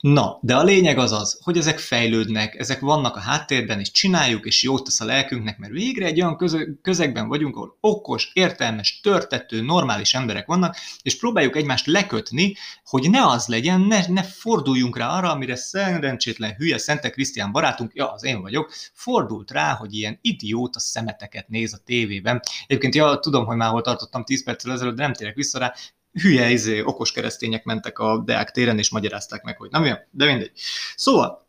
Na, 0.00 0.38
de 0.42 0.56
a 0.56 0.62
lényeg 0.62 0.98
az 0.98 1.12
az, 1.12 1.40
hogy 1.42 1.56
ezek 1.56 1.78
fejlődnek, 1.78 2.54
ezek 2.54 2.80
vannak 2.80 3.16
a 3.16 3.20
háttérben, 3.20 3.80
és 3.80 3.90
csináljuk, 3.90 4.46
és 4.46 4.62
jót 4.62 4.84
tesz 4.84 5.00
a 5.00 5.04
lelkünknek, 5.04 5.58
mert 5.58 5.72
végre 5.72 6.06
egy 6.06 6.20
olyan 6.20 6.36
közegben 6.82 7.28
vagyunk, 7.28 7.56
ahol 7.56 7.76
okos, 7.80 8.30
értelmes, 8.32 9.00
törtető, 9.02 9.60
normális 9.62 10.14
emberek 10.14 10.46
vannak, 10.46 10.76
és 11.02 11.18
próbáljuk 11.18 11.56
egymást 11.56 11.86
lekötni, 11.86 12.54
hogy 12.84 13.10
ne 13.10 13.26
az 13.26 13.46
legyen, 13.46 13.80
ne, 13.80 14.06
ne 14.08 14.22
forduljunk 14.22 14.96
rá 14.98 15.08
arra, 15.08 15.30
amire 15.30 15.56
szerencsétlen 15.56 16.54
hülye 16.54 16.78
Szente 16.78 17.10
Krisztián 17.10 17.52
barátunk, 17.52 17.90
ja, 17.94 18.12
az 18.12 18.24
én 18.24 18.40
vagyok, 18.40 18.72
fordult 18.92 19.50
rá, 19.50 19.74
hogy 19.74 19.94
ilyen 19.94 20.18
idióta 20.22 20.78
szemeteket 20.78 21.48
néz 21.48 21.72
a 21.74 21.82
tévében. 21.84 22.40
Egyébként, 22.66 22.94
ja, 22.94 23.18
tudom, 23.18 23.44
hogy 23.44 23.56
már 23.56 23.70
hol 23.70 23.82
tartottam 23.82 24.24
10 24.24 24.44
perccel 24.44 24.72
ezelőtt, 24.72 24.96
de 24.96 25.02
nem 25.02 25.12
térek 25.12 25.34
vissza 25.34 25.58
rá, 25.58 25.74
hülye, 26.12 26.50
izé, 26.50 26.80
okos 26.80 27.12
keresztények 27.12 27.64
mentek 27.64 27.98
a 27.98 28.22
Deák 28.24 28.50
téren, 28.50 28.78
és 28.78 28.90
magyarázták 28.90 29.42
meg, 29.42 29.56
hogy 29.56 29.70
nem 29.70 29.82
olyan, 29.82 29.98
de 30.10 30.24
mindegy. 30.24 30.52
Szóval, 30.96 31.46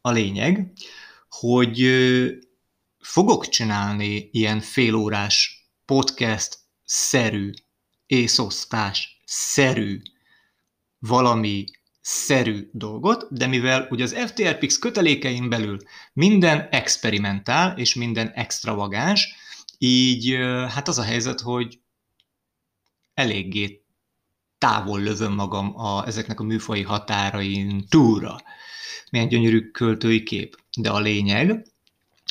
a 0.00 0.10
lényeg, 0.10 0.72
hogy 1.28 1.90
fogok 2.98 3.48
csinálni 3.48 4.28
ilyen 4.32 4.60
félórás 4.60 5.66
podcast-szerű, 5.84 7.50
észosztás-szerű, 8.06 10.00
valami 10.98 11.64
szerű 12.00 12.68
dolgot, 12.72 13.26
de 13.30 13.46
mivel 13.46 13.86
ugye 13.90 14.02
az 14.02 14.14
FTRPX 14.26 14.78
kötelékein 14.78 15.48
belül 15.48 15.78
minden 16.12 16.68
experimentál 16.70 17.78
és 17.78 17.94
minden 17.94 18.30
extravagáns, 18.34 19.34
így 19.78 20.36
hát 20.68 20.88
az 20.88 20.98
a 20.98 21.02
helyzet, 21.02 21.40
hogy 21.40 21.80
eléggé 23.14 23.82
távol 24.58 25.00
lövöm 25.00 25.32
magam 25.32 25.78
a, 25.80 26.06
ezeknek 26.06 26.40
a 26.40 26.44
műfai 26.44 26.82
határain 26.82 27.86
túlra. 27.88 28.36
Milyen 29.10 29.28
gyönyörű 29.28 29.70
költői 29.70 30.22
kép. 30.22 30.56
De 30.76 30.90
a 30.90 31.00
lényeg, 31.00 31.66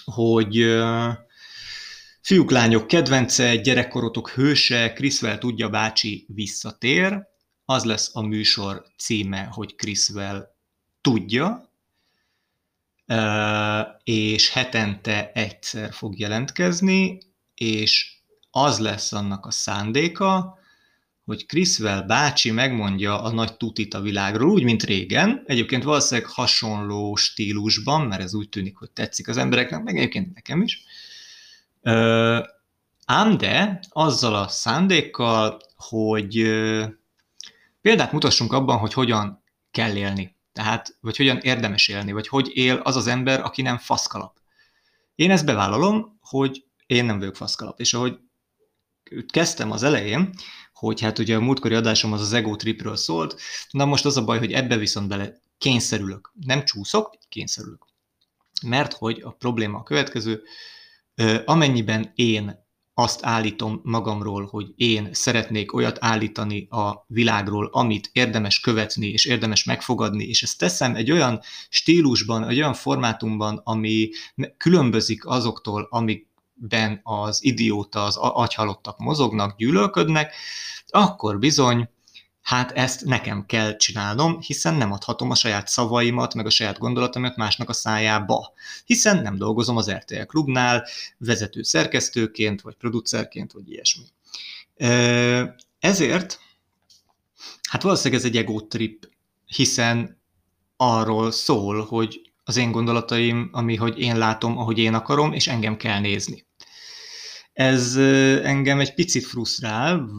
hogy 0.05 0.65
fiúk, 2.21 2.51
lányok 2.51 2.87
kedvence, 2.87 3.55
gyerekkorotok 3.55 4.29
hőse, 4.29 4.93
Kriszvel 4.93 5.37
tudja 5.37 5.69
bácsi 5.69 6.25
visszatér, 6.27 7.29
az 7.65 7.83
lesz 7.83 8.09
a 8.13 8.21
műsor 8.21 8.85
címe, 8.97 9.43
hogy 9.51 9.75
Kriszvel 9.75 10.55
tudja, 11.01 11.69
és 14.03 14.49
hetente 14.49 15.31
egyszer 15.33 15.93
fog 15.93 16.19
jelentkezni, 16.19 17.19
és 17.55 18.11
az 18.51 18.79
lesz 18.79 19.13
annak 19.13 19.45
a 19.45 19.51
szándéka, 19.51 20.59
hogy 21.25 21.45
Chriswell 21.45 22.01
bácsi 22.01 22.51
megmondja 22.51 23.21
a 23.21 23.31
nagy 23.31 23.57
tutit 23.57 23.93
a 23.93 24.01
világról, 24.01 24.51
úgy, 24.51 24.63
mint 24.63 24.83
régen, 24.83 25.43
egyébként 25.45 25.83
valószínűleg 25.83 26.29
hasonló 26.29 27.15
stílusban, 27.15 28.07
mert 28.07 28.21
ez 28.21 28.33
úgy 28.33 28.49
tűnik, 28.49 28.77
hogy 28.77 28.91
tetszik 28.91 29.27
az 29.27 29.37
embereknek, 29.37 29.83
meg 29.83 29.97
egyébként 29.97 30.33
nekem 30.33 30.61
is. 30.61 30.83
ám 33.05 33.37
de 33.37 33.79
azzal 33.89 34.35
a 34.35 34.47
szándékkal, 34.47 35.59
hogy 35.75 36.33
példát 37.81 38.11
mutassunk 38.11 38.53
abban, 38.53 38.77
hogy 38.77 38.93
hogyan 38.93 39.43
kell 39.71 39.95
élni. 39.95 40.35
Tehát, 40.53 40.97
vagy 40.99 41.17
hogyan 41.17 41.37
érdemes 41.37 41.87
élni, 41.87 42.11
vagy 42.11 42.27
hogy 42.27 42.51
él 42.53 42.75
az 42.75 42.95
az 42.95 43.07
ember, 43.07 43.39
aki 43.41 43.61
nem 43.61 43.77
faszkalap. 43.77 44.37
Én 45.15 45.31
ezt 45.31 45.45
bevállalom, 45.45 46.17
hogy 46.21 46.63
én 46.85 47.05
nem 47.05 47.19
vagyok 47.19 47.35
faszkalap. 47.35 47.79
És 47.79 47.93
ahogy 47.93 48.19
kezdtem 49.31 49.71
az 49.71 49.83
elején, 49.83 50.29
hogy 50.81 51.01
hát 51.01 51.19
ugye 51.19 51.35
a 51.35 51.41
múltkori 51.41 51.75
adásom 51.75 52.13
az 52.13 52.21
az 52.21 52.33
ego 52.33 52.55
tripről 52.55 52.95
szólt, 52.95 53.41
na 53.71 53.85
most 53.85 54.05
az 54.05 54.17
a 54.17 54.23
baj, 54.23 54.37
hogy 54.39 54.51
ebbe 54.51 54.77
viszont 54.77 55.07
bele 55.07 55.41
kényszerülök. 55.57 56.31
Nem 56.45 56.65
csúszok, 56.65 57.17
kényszerülök. 57.29 57.85
Mert 58.65 58.93
hogy 58.93 59.21
a 59.23 59.31
probléma 59.31 59.77
a 59.77 59.83
következő, 59.83 60.41
amennyiben 61.45 62.11
én 62.15 62.65
azt 62.93 63.25
állítom 63.25 63.81
magamról, 63.83 64.45
hogy 64.45 64.67
én 64.75 65.09
szeretnék 65.11 65.73
olyat 65.73 65.97
állítani 65.99 66.67
a 66.69 67.05
világról, 67.07 67.69
amit 67.71 68.09
érdemes 68.11 68.59
követni, 68.59 69.07
és 69.07 69.25
érdemes 69.25 69.63
megfogadni, 69.63 70.23
és 70.23 70.43
ezt 70.43 70.57
teszem 70.57 70.95
egy 70.95 71.11
olyan 71.11 71.41
stílusban, 71.69 72.49
egy 72.49 72.57
olyan 72.57 72.73
formátumban, 72.73 73.61
ami 73.63 74.09
különbözik 74.57 75.25
azoktól, 75.25 75.87
amikben 76.61 76.99
az 77.03 77.43
idióta, 77.43 78.03
az 78.03 78.17
agyhalottak 78.17 78.97
mozognak, 78.97 79.57
gyűlölködnek, 79.57 80.35
akkor 80.87 81.39
bizony 81.39 81.89
hát 82.41 82.71
ezt 82.71 83.05
nekem 83.05 83.45
kell 83.45 83.75
csinálnom, 83.75 84.39
hiszen 84.41 84.75
nem 84.75 84.91
adhatom 84.91 85.29
a 85.29 85.35
saját 85.35 85.67
szavaimat, 85.67 86.33
meg 86.33 86.45
a 86.45 86.49
saját 86.49 86.77
gondolatomat 86.77 87.35
másnak 87.35 87.69
a 87.69 87.73
szájába. 87.73 88.53
Hiszen 88.85 89.21
nem 89.21 89.37
dolgozom 89.37 89.77
az 89.77 89.91
RTL 89.91 90.21
klubnál 90.21 90.87
vezető 91.17 91.63
szerkesztőként, 91.63 92.61
vagy 92.61 92.75
producerként, 92.75 93.51
vagy 93.51 93.71
ilyesmi. 93.71 94.03
Ezért, 95.79 96.39
hát 97.69 97.81
valószínűleg 97.81 98.19
ez 98.19 98.27
egy 98.27 98.37
ego 98.37 98.61
trip, 98.61 99.09
hiszen 99.45 100.19
arról 100.77 101.31
szól, 101.31 101.85
hogy 101.85 102.31
az 102.43 102.57
én 102.57 102.71
gondolataim, 102.71 103.49
ami, 103.51 103.75
hogy 103.75 103.99
én 103.99 104.17
látom, 104.17 104.57
ahogy 104.57 104.77
én 104.77 104.93
akarom, 104.93 105.33
és 105.33 105.47
engem 105.47 105.77
kell 105.77 105.99
nézni. 105.99 106.45
Ez 107.53 107.95
engem 108.43 108.79
egy 108.79 108.93
picit 108.93 109.25
frusztrál, 109.25 110.09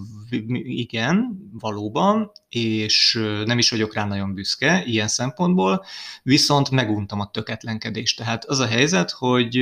igen, 0.63 1.49
valóban, 1.53 2.33
és 2.49 3.21
nem 3.45 3.59
is 3.59 3.71
vagyok 3.71 3.95
rá 3.95 4.05
nagyon 4.05 4.35
büszke 4.35 4.85
ilyen 4.85 5.09
szempontból, 5.09 5.85
viszont 6.23 6.71
meguntam 6.71 7.21
a 7.21 7.31
töketlenkedést. 7.31 8.17
Tehát 8.17 8.45
az 8.45 8.59
a 8.59 8.67
helyzet, 8.67 9.11
hogy 9.11 9.59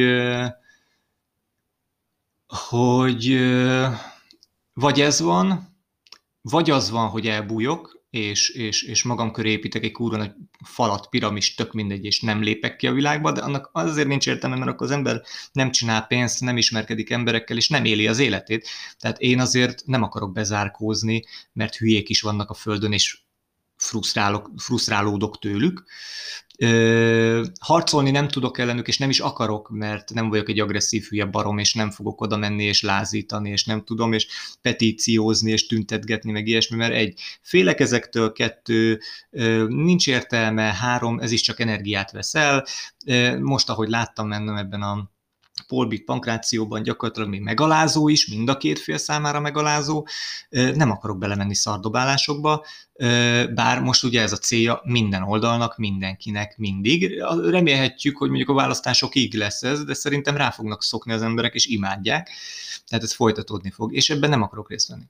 hogy 2.46 3.38
vagy 4.72 5.00
ez 5.00 5.20
van, 5.20 5.76
vagy 6.40 6.70
az 6.70 6.90
van, 6.90 7.08
hogy 7.08 7.26
elbújok, 7.26 8.04
és, 8.10 8.48
és, 8.48 8.82
és 8.82 9.02
magam 9.02 9.32
köré 9.32 9.50
építek 9.50 9.84
egy 9.84 9.92
kurva 9.92 10.16
nagy 10.16 10.32
falat, 10.64 11.08
piramis, 11.08 11.54
tök 11.54 11.72
mindegy, 11.72 12.04
és 12.04 12.20
nem 12.20 12.42
lépek 12.42 12.76
ki 12.76 12.86
a 12.86 12.92
világba, 12.92 13.32
de 13.32 13.40
annak 13.40 13.70
azért 13.72 14.08
nincs 14.08 14.26
értelme, 14.26 14.56
mert 14.56 14.70
akkor 14.70 14.86
az 14.86 14.92
ember 14.92 15.22
nem 15.52 15.70
csinál 15.70 16.06
pénzt, 16.06 16.40
nem 16.40 16.56
ismerkedik 16.56 17.10
emberekkel, 17.10 17.56
és 17.56 17.68
nem 17.68 17.84
éli 17.84 18.06
az 18.06 18.18
életét. 18.18 18.68
Tehát 18.98 19.18
én 19.18 19.40
azért 19.40 19.82
nem 19.86 20.02
akarok 20.02 20.32
bezárkózni, 20.32 21.24
mert 21.52 21.76
hülyék 21.76 22.08
is 22.08 22.20
vannak 22.20 22.50
a 22.50 22.54
földön, 22.54 22.92
és 22.92 23.18
frusztrálok, 23.80 24.50
frusztrálódok 24.56 25.38
tőlük. 25.38 25.84
Ö, 26.58 27.44
harcolni 27.60 28.10
nem 28.10 28.28
tudok 28.28 28.58
ellenük, 28.58 28.88
és 28.88 28.98
nem 28.98 29.10
is 29.10 29.20
akarok, 29.20 29.70
mert 29.70 30.12
nem 30.14 30.28
vagyok 30.28 30.48
egy 30.48 30.60
agresszív 30.60 31.04
hülye 31.04 31.24
barom, 31.24 31.58
és 31.58 31.74
nem 31.74 31.90
fogok 31.90 32.20
oda 32.20 32.36
menni, 32.36 32.64
és 32.64 32.82
lázítani, 32.82 33.50
és 33.50 33.64
nem 33.64 33.84
tudom, 33.84 34.12
és 34.12 34.26
petíciózni, 34.62 35.50
és 35.50 35.66
tüntetgetni, 35.66 36.32
meg 36.32 36.46
ilyesmi, 36.46 36.76
mert 36.76 36.92
egy, 36.92 37.20
félek 37.42 37.80
ezektől, 37.80 38.32
kettő, 38.32 39.00
ö, 39.30 39.66
nincs 39.68 40.06
értelme, 40.08 40.62
három, 40.62 41.18
ez 41.18 41.32
is 41.32 41.40
csak 41.40 41.60
energiát 41.60 42.10
veszel. 42.10 42.66
Most, 43.40 43.68
ahogy 43.68 43.88
láttam 43.88 44.28
mennem 44.28 44.56
ebben 44.56 44.82
a 44.82 45.10
polbit 45.66 46.04
pankrációban 46.04 46.82
gyakorlatilag 46.82 47.28
még 47.28 47.40
megalázó 47.40 48.08
is, 48.08 48.26
mind 48.26 48.48
a 48.48 48.56
két 48.56 48.78
fél 48.78 48.98
számára 48.98 49.40
megalázó. 49.40 50.06
Nem 50.50 50.90
akarok 50.90 51.18
belemenni 51.18 51.54
szardobálásokba, 51.54 52.64
bár 53.54 53.80
most 53.80 54.04
ugye 54.04 54.22
ez 54.22 54.32
a 54.32 54.36
célja 54.36 54.80
minden 54.84 55.22
oldalnak, 55.22 55.76
mindenkinek 55.76 56.58
mindig. 56.58 57.22
Remélhetjük, 57.48 58.16
hogy 58.16 58.28
mondjuk 58.28 58.48
a 58.48 58.54
választásokig 58.54 59.34
lesz 59.34 59.62
ez, 59.62 59.84
de 59.84 59.94
szerintem 59.94 60.36
rá 60.36 60.50
fognak 60.50 60.82
szokni 60.82 61.12
az 61.12 61.22
emberek, 61.22 61.54
és 61.54 61.66
imádják. 61.66 62.30
Tehát 62.86 63.04
ez 63.04 63.12
folytatódni 63.12 63.70
fog, 63.70 63.94
és 63.94 64.10
ebben 64.10 64.30
nem 64.30 64.42
akarok 64.42 64.70
részt 64.70 64.88
venni. 64.88 65.08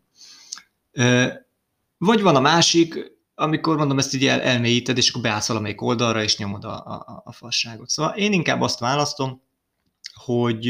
Vagy 1.98 2.22
van 2.22 2.36
a 2.36 2.40
másik, 2.40 3.18
amikor 3.34 3.76
mondom, 3.76 3.98
ezt 3.98 4.14
így 4.14 4.26
el, 4.26 4.40
elmélyíted, 4.40 4.96
és 4.96 5.10
akkor 5.10 5.22
beállsz 5.22 5.48
valamelyik 5.48 5.82
oldalra, 5.82 6.22
és 6.22 6.36
nyomod 6.36 6.64
a, 6.64 6.74
a, 6.74 7.22
a 7.24 7.32
fasságot. 7.32 7.88
Szóval 7.88 8.16
én 8.16 8.32
inkább 8.32 8.60
azt 8.60 8.78
választom, 8.78 9.42
hogy 10.24 10.66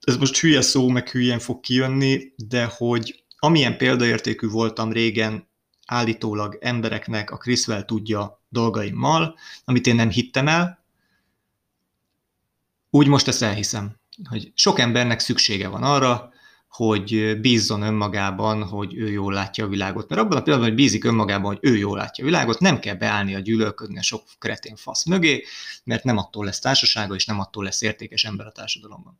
ez 0.00 0.16
most 0.18 0.38
hülye 0.38 0.60
szó, 0.60 0.88
meg 0.88 1.08
hülyen 1.08 1.38
fog 1.38 1.60
kijönni, 1.60 2.32
de 2.36 2.64
hogy 2.64 3.24
amilyen 3.38 3.76
példaértékű 3.76 4.48
voltam 4.48 4.92
régen 4.92 5.48
állítólag 5.86 6.58
embereknek 6.60 7.30
a 7.30 7.36
Criswell 7.36 7.84
tudja 7.84 8.42
dolgaimmal, 8.48 9.38
amit 9.64 9.86
én 9.86 9.94
nem 9.94 10.10
hittem 10.10 10.48
el, 10.48 10.84
úgy 12.90 13.06
most 13.06 13.28
ezt 13.28 13.42
elhiszem, 13.42 13.96
hogy 14.28 14.52
sok 14.54 14.78
embernek 14.78 15.20
szüksége 15.20 15.68
van 15.68 15.82
arra, 15.82 16.31
hogy 16.72 17.40
bízzon 17.40 17.82
önmagában, 17.82 18.62
hogy 18.62 18.94
ő 18.94 19.10
jól 19.10 19.32
látja 19.32 19.64
a 19.64 19.68
világot. 19.68 20.08
Mert 20.08 20.20
abban 20.20 20.36
a 20.36 20.42
pillanatban, 20.42 20.74
hogy 20.74 20.82
bízik 20.82 21.04
önmagában, 21.04 21.44
hogy 21.44 21.70
ő 21.70 21.76
jól 21.76 21.96
látja 21.96 22.24
a 22.24 22.26
világot, 22.26 22.60
nem 22.60 22.78
kell 22.78 22.94
beállni 22.94 23.34
a 23.34 23.38
gyűlölködni 23.38 23.98
a 23.98 24.02
sok 24.02 24.22
kretén 24.38 24.76
fasz 24.76 25.04
mögé, 25.04 25.44
mert 25.84 26.04
nem 26.04 26.16
attól 26.16 26.44
lesz 26.44 26.58
társasága, 26.58 27.14
és 27.14 27.26
nem 27.26 27.40
attól 27.40 27.64
lesz 27.64 27.82
értékes 27.82 28.24
ember 28.24 28.46
a 28.46 28.52
társadalomban. 28.52 29.18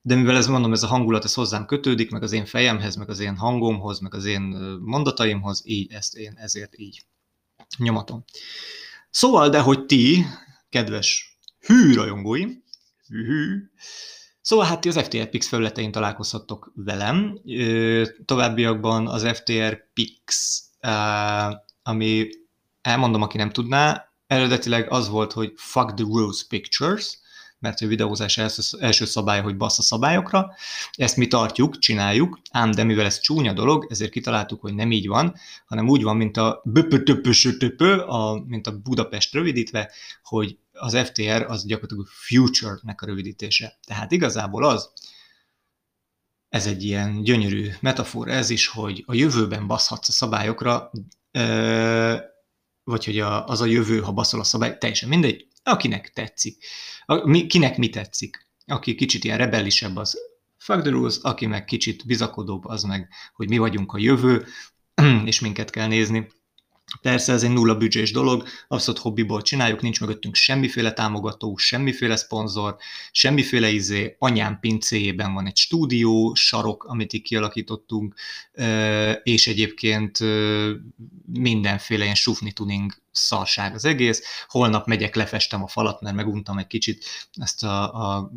De 0.00 0.14
mivel 0.14 0.36
ez 0.36 0.46
mondom, 0.46 0.72
ez 0.72 0.82
a 0.82 0.86
hangulat, 0.86 1.24
ez 1.24 1.34
hozzám 1.34 1.66
kötődik, 1.66 2.10
meg 2.10 2.22
az 2.22 2.32
én 2.32 2.46
fejemhez, 2.46 2.96
meg 2.96 3.08
az 3.08 3.20
én 3.20 3.36
hangomhoz, 3.36 4.00
meg 4.00 4.14
az 4.14 4.24
én 4.24 4.40
mondataimhoz, 4.80 5.62
így 5.64 5.92
ezt 5.92 6.14
én 6.16 6.34
ezért 6.36 6.78
így 6.78 7.04
nyomatom. 7.78 8.24
Szóval, 9.10 9.48
de 9.48 9.60
hogy 9.60 9.86
ti, 9.86 10.26
kedves 10.68 11.38
hű 11.60 11.94
rajongóim, 11.94 12.62
hű, 13.06 13.24
hű 13.24 13.70
Szóval 14.42 14.66
hát 14.66 14.80
ti 14.80 14.88
az 14.88 14.98
FTR 14.98 15.28
Pix 15.28 15.48
felületein 15.48 15.92
találkozhattok 15.92 16.72
velem. 16.74 17.38
Továbbiakban 18.24 19.08
az 19.08 19.28
FTR 19.32 19.90
Pix, 19.92 20.60
ami 21.82 22.28
elmondom, 22.80 23.22
aki 23.22 23.36
nem 23.36 23.50
tudná, 23.50 24.08
eredetileg 24.26 24.92
az 24.92 25.08
volt, 25.08 25.32
hogy 25.32 25.52
Fuck 25.56 25.94
the 25.94 26.04
Rules 26.04 26.46
Pictures, 26.48 27.18
mert 27.58 27.80
a 27.80 27.86
videózás 27.86 28.38
első, 28.38 28.62
első 28.78 29.04
szabálya, 29.04 29.42
hogy 29.42 29.56
bassz 29.56 29.78
a 29.78 29.82
szabályokra. 29.82 30.54
Ezt 30.92 31.16
mi 31.16 31.26
tartjuk, 31.26 31.78
csináljuk, 31.78 32.38
ám 32.50 32.70
de 32.70 32.84
mivel 32.84 33.04
ez 33.04 33.20
csúnya 33.20 33.52
dolog, 33.52 33.86
ezért 33.90 34.10
kitaláltuk, 34.10 34.60
hogy 34.60 34.74
nem 34.74 34.92
így 34.92 35.06
van, 35.06 35.34
hanem 35.66 35.88
úgy 35.88 36.02
van, 36.02 36.16
mint 36.16 36.36
a 36.36 36.62
a 38.06 38.42
mint 38.46 38.66
a 38.66 38.78
Budapest 38.78 39.34
rövidítve, 39.34 39.90
hogy 40.22 40.56
az 40.82 40.96
FTR 40.96 41.44
az 41.48 41.66
gyakorlatilag 41.66 42.06
future-nek 42.06 43.02
a 43.02 43.06
rövidítése. 43.06 43.78
Tehát 43.86 44.12
igazából 44.12 44.64
az, 44.64 44.92
ez 46.48 46.66
egy 46.66 46.82
ilyen 46.82 47.22
gyönyörű 47.22 47.70
metafora 47.80 48.32
ez 48.32 48.50
is, 48.50 48.66
hogy 48.66 49.02
a 49.06 49.14
jövőben 49.14 49.66
baszhatsz 49.66 50.08
a 50.08 50.12
szabályokra, 50.12 50.90
vagy 52.84 53.04
hogy 53.04 53.18
az 53.18 53.60
a 53.60 53.64
jövő, 53.64 54.00
ha 54.00 54.12
baszol 54.12 54.40
a 54.40 54.44
szabály, 54.44 54.78
teljesen 54.78 55.08
mindegy, 55.08 55.46
akinek 55.62 56.12
tetszik. 56.12 56.64
Kinek 57.46 57.76
mi 57.76 57.88
tetszik. 57.88 58.46
Aki 58.66 58.94
kicsit 58.94 59.24
ilyen 59.24 59.38
rebellisebb, 59.38 59.96
az 59.96 60.18
fuck 60.56 60.80
the 60.80 60.90
rules, 60.90 61.16
aki 61.22 61.46
meg 61.46 61.64
kicsit 61.64 62.06
bizakodóbb, 62.06 62.64
az 62.64 62.82
meg, 62.82 63.08
hogy 63.34 63.48
mi 63.48 63.58
vagyunk 63.58 63.92
a 63.92 63.98
jövő, 63.98 64.46
és 65.30 65.40
minket 65.40 65.70
kell 65.70 65.86
nézni. 65.86 66.30
Persze 67.00 67.32
ez 67.32 67.42
egy 67.42 67.50
nulla 67.50 67.74
büdzsés 67.74 68.12
dolog, 68.12 68.48
abszolút 68.68 69.00
hobbiból 69.00 69.42
csináljuk, 69.42 69.80
nincs 69.80 70.00
mögöttünk 70.00 70.34
semmiféle 70.34 70.92
támogató, 70.92 71.56
semmiféle 71.56 72.16
szponzor, 72.16 72.76
semmiféle 73.12 73.70
izé, 73.70 74.16
anyám 74.18 74.58
pincéjében 74.60 75.34
van 75.34 75.46
egy 75.46 75.56
stúdió, 75.56 76.34
sarok, 76.34 76.84
amit 76.84 77.12
így 77.12 77.22
kialakítottunk, 77.22 78.14
és 79.22 79.46
egyébként 79.46 80.18
mindenféle 81.32 82.02
ilyen 82.02 82.14
sufni 82.14 82.52
tuning 82.52 82.92
szarság 83.10 83.74
az 83.74 83.84
egész. 83.84 84.22
Holnap 84.46 84.86
megyek, 84.86 85.14
lefestem 85.14 85.62
a 85.62 85.68
falat, 85.68 86.00
mert 86.00 86.16
meguntam 86.16 86.58
egy 86.58 86.66
kicsit 86.66 87.04
ezt 87.32 87.64
a, 87.64 88.16
a 88.16 88.32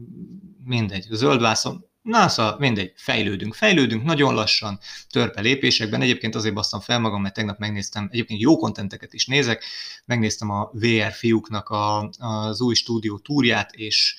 mindegy, 0.64 1.06
zöldvászon, 1.10 1.86
Na, 2.06 2.28
szóval 2.28 2.56
mindegy, 2.60 2.94
fejlődünk, 2.96 3.54
fejlődünk 3.54 4.04
nagyon 4.04 4.34
lassan, 4.34 4.80
törpe 5.10 5.42
lépésekben. 5.42 6.02
Egyébként 6.02 6.36
azért 6.36 6.54
basztam 6.54 6.80
fel 6.80 7.00
magam, 7.00 7.22
mert 7.22 7.34
tegnap 7.34 7.58
megnéztem, 7.58 8.08
egyébként 8.12 8.42
jó 8.42 8.58
kontenteket 8.58 9.14
is 9.14 9.26
nézek, 9.26 9.64
megnéztem 10.06 10.50
a 10.50 10.70
VR 10.74 11.12
fiúknak 11.12 11.70
a, 11.70 12.10
az 12.18 12.62
új 12.62 12.74
stúdió 12.74 13.18
túrját, 13.18 13.72
és 13.72 14.16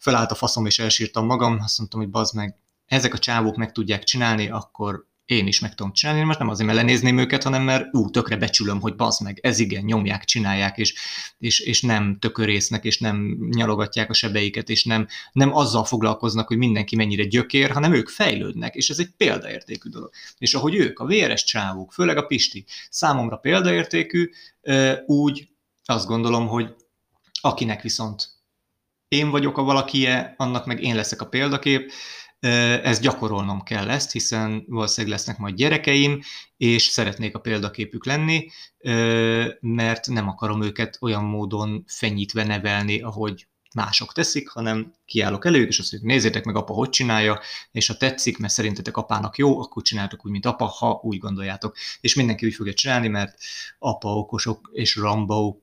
felállt 0.00 0.30
a 0.30 0.34
faszom 0.34 0.66
és 0.66 0.78
elsírtam 0.78 1.26
magam, 1.26 1.58
azt 1.62 1.78
mondtam, 1.78 2.00
hogy 2.00 2.10
bazd 2.10 2.34
meg, 2.34 2.56
ezek 2.86 3.14
a 3.14 3.18
csávók 3.18 3.56
meg 3.56 3.72
tudják 3.72 4.04
csinálni, 4.04 4.48
akkor 4.48 5.06
én 5.28 5.46
is 5.46 5.60
meg 5.60 5.74
tudom 5.74 5.92
csinálni, 5.92 6.22
most 6.22 6.38
nem 6.38 6.48
azért, 6.48 6.66
mert 6.68 6.80
lenézném 6.80 7.18
őket, 7.18 7.42
hanem 7.42 7.62
mert 7.62 7.94
ú, 7.94 8.10
tökre 8.10 8.36
becsülöm, 8.36 8.80
hogy 8.80 8.96
bazd 8.96 9.22
meg, 9.22 9.38
ez 9.42 9.58
igen, 9.58 9.84
nyomják, 9.84 10.24
csinálják, 10.24 10.78
és, 10.78 10.94
és, 11.38 11.60
és 11.60 11.82
nem 11.82 12.18
tökörésznek, 12.18 12.84
és 12.84 12.98
nem 12.98 13.36
nyalogatják 13.50 14.10
a 14.10 14.14
sebeiket, 14.14 14.68
és 14.68 14.84
nem, 14.84 15.06
nem 15.32 15.54
azzal 15.54 15.84
foglalkoznak, 15.84 16.48
hogy 16.48 16.56
mindenki 16.56 16.96
mennyire 16.96 17.24
gyökér, 17.24 17.70
hanem 17.70 17.92
ők 17.92 18.08
fejlődnek, 18.08 18.74
és 18.74 18.90
ez 18.90 18.98
egy 18.98 19.10
példaértékű 19.16 19.88
dolog. 19.88 20.10
És 20.38 20.54
ahogy 20.54 20.74
ők, 20.74 20.98
a 20.98 21.06
véres 21.06 21.44
csávók, 21.44 21.92
főleg 21.92 22.16
a 22.16 22.26
Pisti, 22.26 22.64
számomra 22.90 23.36
példaértékű, 23.36 24.30
úgy 25.06 25.48
azt 25.84 26.06
gondolom, 26.06 26.46
hogy 26.46 26.74
akinek 27.40 27.82
viszont 27.82 28.28
én 29.08 29.30
vagyok 29.30 29.58
a 29.58 29.62
valakie, 29.62 30.34
annak 30.36 30.66
meg 30.66 30.82
én 30.82 30.94
leszek 30.94 31.20
a 31.20 31.28
példakép, 31.28 31.92
ezt 32.40 33.00
gyakorolnom 33.00 33.62
kell 33.62 33.90
ezt, 33.90 34.12
hiszen 34.12 34.64
valószínűleg 34.66 35.16
lesznek 35.16 35.38
majd 35.38 35.54
gyerekeim, 35.54 36.20
és 36.56 36.82
szeretnék 36.82 37.34
a 37.34 37.38
példaképük 37.38 38.06
lenni, 38.06 38.46
mert 39.60 40.06
nem 40.06 40.28
akarom 40.28 40.62
őket 40.62 40.98
olyan 41.00 41.24
módon 41.24 41.84
fenyítve 41.86 42.44
nevelni, 42.44 43.00
ahogy 43.00 43.46
mások 43.74 44.12
teszik, 44.12 44.48
hanem 44.48 44.94
kiállok 45.04 45.44
előjük, 45.44 45.68
és 45.68 45.78
azt 45.78 45.92
mondjuk, 45.92 46.12
nézzétek 46.12 46.44
meg, 46.44 46.56
apa 46.56 46.72
hogy 46.72 46.88
csinálja, 46.88 47.40
és 47.72 47.86
ha 47.86 47.96
tetszik, 47.96 48.38
mert 48.38 48.52
szerintetek 48.52 48.96
apának 48.96 49.36
jó, 49.36 49.60
akkor 49.60 49.82
csináltok 49.82 50.26
úgy, 50.26 50.32
mint 50.32 50.46
apa, 50.46 50.64
ha 50.64 51.00
úgy 51.02 51.18
gondoljátok. 51.18 51.76
És 52.00 52.14
mindenki 52.14 52.46
úgy 52.46 52.54
fogja 52.54 52.72
csinálni, 52.72 53.08
mert 53.08 53.38
apa 53.78 54.16
okosok 54.16 54.70
és 54.72 54.96
Rambo. 54.96 55.56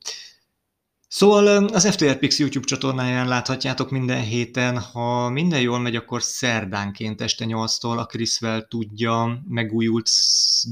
Szóval 1.07 1.65
az 1.65 1.89
FTR 1.89 2.17
YouTube 2.37 2.65
csatornáján 2.65 3.27
láthatjátok 3.27 3.89
minden 3.89 4.21
héten, 4.21 4.79
ha 4.79 5.29
minden 5.29 5.61
jól 5.61 5.79
megy, 5.79 5.95
akkor 5.95 6.23
szerdánként 6.23 7.21
este 7.21 7.45
8-tól 7.47 7.97
a 7.97 8.05
Chriswell 8.05 8.67
tudja 8.67 9.41
megújult 9.47 10.09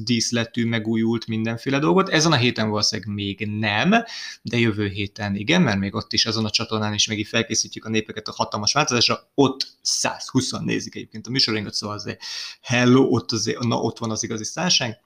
díszletű, 0.04 0.65
megújult 0.65 1.28
mindenféle 1.28 1.80
dolgot. 1.80 2.10
Ezen 2.10 2.32
a 2.32 2.36
héten 2.36 2.69
valószínűleg 2.69 3.13
még 3.13 3.48
nem, 3.60 3.93
de 4.41 4.58
jövő 4.58 4.88
héten 4.88 5.36
igen, 5.36 5.62
mert 5.62 5.80
még 5.80 5.96
ott 5.96 6.13
is 6.13 6.26
azon 6.26 6.46
a 6.46 6.50
csatornán 6.50 6.93
is 6.93 7.08
megint 7.08 7.28
felkészítjük 7.28 7.86
a 7.86 7.89
népeket 7.89 8.28
a 8.28 8.34
hatalmas 8.36 8.74
változásra. 8.74 9.30
Ott 9.34 9.67
120 9.82 10.52
nézik 10.52 10.96
egyébként 10.96 11.28
a 11.28 11.32
műsorainkat, 11.32 11.74
szóval 11.74 11.96
azért 11.96 12.22
hello, 12.62 13.02
ott, 13.10 13.32
azért, 13.32 13.60
na, 13.60 13.76
ott 13.76 13.98
van 13.98 14.12
az 14.12 14.24
igazi 14.24 14.43
szárság. 14.43 15.03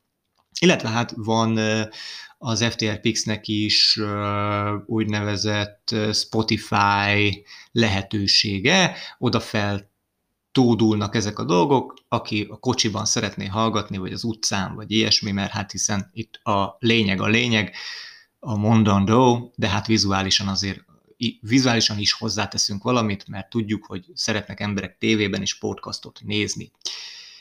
Illetve 0.59 0.89
hát 0.89 1.13
van 1.15 1.59
az 2.37 2.63
FTR 2.63 2.99
Pixnek 2.99 3.47
is 3.47 3.99
úgynevezett 4.85 5.95
Spotify 6.13 7.45
lehetősége, 7.71 8.95
oda 9.17 9.39
fel 9.39 9.91
tódulnak 10.51 11.15
ezek 11.15 11.39
a 11.39 11.43
dolgok, 11.43 11.93
aki 12.07 12.47
a 12.49 12.59
kocsiban 12.59 13.05
szeretné 13.05 13.45
hallgatni, 13.45 13.97
vagy 13.97 14.13
az 14.13 14.23
utcán, 14.23 14.75
vagy 14.75 14.91
ilyesmi, 14.91 15.31
mert 15.31 15.51
hát 15.51 15.71
hiszen 15.71 16.09
itt 16.13 16.35
a 16.35 16.77
lényeg 16.79 17.21
a 17.21 17.27
lényeg, 17.27 17.75
a 18.39 18.57
mondandó, 18.57 19.53
de 19.55 19.67
hát 19.67 19.87
vizuálisan 19.87 20.47
azért 20.47 20.85
vizuálisan 21.41 21.99
is 21.99 22.13
hozzáteszünk 22.13 22.83
valamit, 22.83 23.27
mert 23.27 23.49
tudjuk, 23.49 23.85
hogy 23.85 24.05
szeretnek 24.13 24.59
emberek 24.59 24.97
tévében 24.97 25.41
is 25.41 25.57
podcastot 25.57 26.19
nézni. 26.23 26.71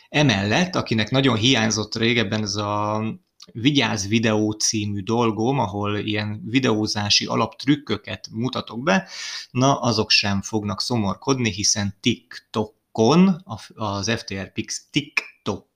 Emellett, 0.09 0.75
akinek 0.75 1.11
nagyon 1.11 1.37
hiányzott 1.37 1.97
régebben 1.97 2.43
ez 2.43 2.57
a 2.57 3.05
Vigyáz 3.53 4.09
videó 4.09 4.51
című 4.51 5.01
dolgom, 5.01 5.59
ahol 5.59 5.99
ilyen 5.99 6.43
videózási 6.45 7.27
alaptrükköket 7.27 8.29
mutatok 8.33 8.83
be, 8.83 9.09
na 9.51 9.81
azok 9.81 10.11
sem 10.11 10.43
fognak 10.43 10.81
szomorkodni, 10.81 11.51
hiszen 11.51 11.97
TikTokon, 12.01 13.45
az 13.75 14.11
FTR 14.11 14.53
Pix 14.53 14.87
TikTok 14.91 15.67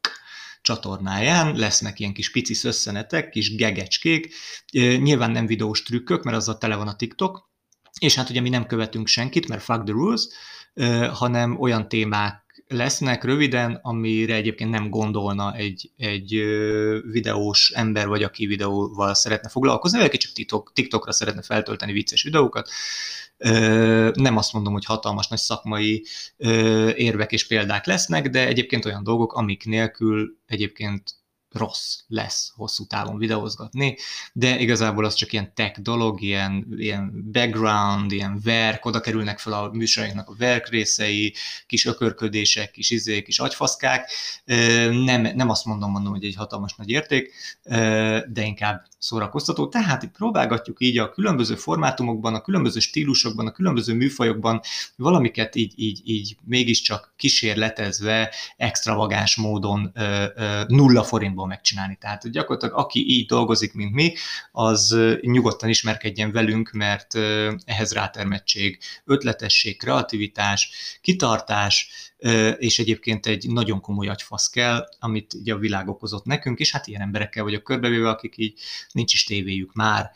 csatornáján 0.62 1.56
lesznek 1.56 2.00
ilyen 2.00 2.12
kis 2.12 2.30
pici 2.30 2.54
szösszenetek, 2.54 3.28
kis 3.28 3.54
gegecskék, 3.54 4.34
nyilván 4.72 5.30
nem 5.30 5.46
videós 5.46 5.82
trükkök, 5.82 6.22
mert 6.22 6.36
azzal 6.36 6.58
tele 6.58 6.76
van 6.76 6.88
a 6.88 6.96
TikTok, 6.96 7.50
és 7.98 8.14
hát 8.14 8.30
ugye 8.30 8.40
mi 8.40 8.48
nem 8.48 8.66
követünk 8.66 9.06
senkit, 9.06 9.48
mert 9.48 9.62
fuck 9.62 9.84
the 9.84 9.92
rules, 9.92 10.26
hanem 11.12 11.60
olyan 11.60 11.88
témák 11.88 12.49
lesznek 12.72 13.24
röviden, 13.24 13.78
amire 13.82 14.34
egyébként 14.34 14.70
nem 14.70 14.90
gondolna 14.90 15.54
egy, 15.54 15.90
egy 15.96 16.30
videós 17.10 17.70
ember, 17.70 18.08
vagy 18.08 18.22
aki 18.22 18.46
videóval 18.46 19.14
szeretne 19.14 19.48
foglalkozni, 19.48 19.98
vagy 19.98 20.06
aki 20.06 20.16
csak 20.16 20.32
TikTok, 20.32 20.72
TikTokra 20.74 21.12
szeretne 21.12 21.42
feltölteni 21.42 21.92
vicces 21.92 22.22
videókat. 22.22 22.70
Nem 24.14 24.36
azt 24.36 24.52
mondom, 24.52 24.72
hogy 24.72 24.84
hatalmas 24.84 25.28
nagy 25.28 25.38
szakmai 25.38 26.04
érvek 26.96 27.32
és 27.32 27.46
példák 27.46 27.86
lesznek, 27.86 28.28
de 28.28 28.46
egyébként 28.46 28.84
olyan 28.84 29.04
dolgok, 29.04 29.32
amik 29.32 29.64
nélkül 29.64 30.36
egyébként 30.46 31.19
rossz 31.52 31.98
lesz 32.08 32.52
hosszú 32.56 32.86
távon 32.86 33.18
videózgatni, 33.18 33.96
de 34.32 34.58
igazából 34.58 35.04
az 35.04 35.14
csak 35.14 35.32
ilyen 35.32 35.54
tech 35.54 35.80
dolog, 35.80 36.22
ilyen, 36.22 36.66
ilyen 36.76 37.28
background, 37.32 38.12
ilyen 38.12 38.40
verk, 38.44 38.84
oda 38.84 39.00
kerülnek 39.00 39.38
fel 39.38 39.52
a 39.52 39.70
műsorainknak 39.72 40.28
a 40.28 40.34
verk 40.38 40.68
részei, 40.68 41.34
kis 41.66 41.86
ökörködések, 41.86 42.70
kis 42.70 42.90
izék, 42.90 43.24
kis 43.24 43.38
agyfaszkák. 43.38 44.10
Nem, 44.90 45.20
nem 45.34 45.48
azt 45.48 45.64
mondom, 45.64 45.90
mondom, 45.90 46.12
hogy 46.12 46.24
egy 46.24 46.34
hatalmas 46.34 46.74
nagy 46.74 46.90
érték, 46.90 47.32
de 48.28 48.42
inkább 48.42 48.86
szórakoztató. 48.98 49.68
Tehát 49.68 50.06
próbálgatjuk 50.06 50.76
így 50.80 50.98
a 50.98 51.10
különböző 51.10 51.54
formátumokban, 51.54 52.34
a 52.34 52.40
különböző 52.40 52.80
stílusokban, 52.80 53.46
a 53.46 53.52
különböző 53.52 53.94
műfajokban 53.94 54.60
valamiket 54.96 55.56
így, 55.56 55.72
így, 55.76 56.00
így 56.04 56.36
mégiscsak 56.44 57.14
kísérletezve, 57.16 58.34
extravagáns 58.56 59.36
módon 59.36 59.92
nulla 60.66 61.02
forintban 61.02 61.39
szempontból 61.40 61.46
megcsinálni. 61.46 61.96
Tehát 62.00 62.30
gyakorlatilag 62.30 62.74
aki 62.74 63.08
így 63.08 63.26
dolgozik, 63.26 63.74
mint 63.74 63.92
mi, 63.92 64.14
az 64.52 64.96
nyugodtan 65.20 65.68
ismerkedjen 65.68 66.32
velünk, 66.32 66.70
mert 66.70 67.14
ehhez 67.64 67.92
rátermettség, 67.92 68.78
ötletesség, 69.04 69.78
kreativitás, 69.78 70.70
kitartás, 71.00 71.88
és 72.58 72.78
egyébként 72.78 73.26
egy 73.26 73.48
nagyon 73.48 73.80
komoly 73.80 74.08
agyfasz 74.08 74.50
kell, 74.50 74.88
amit 74.98 75.34
ugye 75.34 75.54
a 75.54 75.58
világ 75.58 75.88
okozott 75.88 76.24
nekünk, 76.24 76.58
és 76.58 76.72
hát 76.72 76.86
ilyen 76.86 77.00
emberekkel 77.00 77.42
vagyok 77.42 77.62
körbevéve, 77.62 78.08
akik 78.08 78.34
így 78.36 78.58
nincs 78.92 79.12
is 79.12 79.24
tévéjük 79.24 79.72
már, 79.72 80.10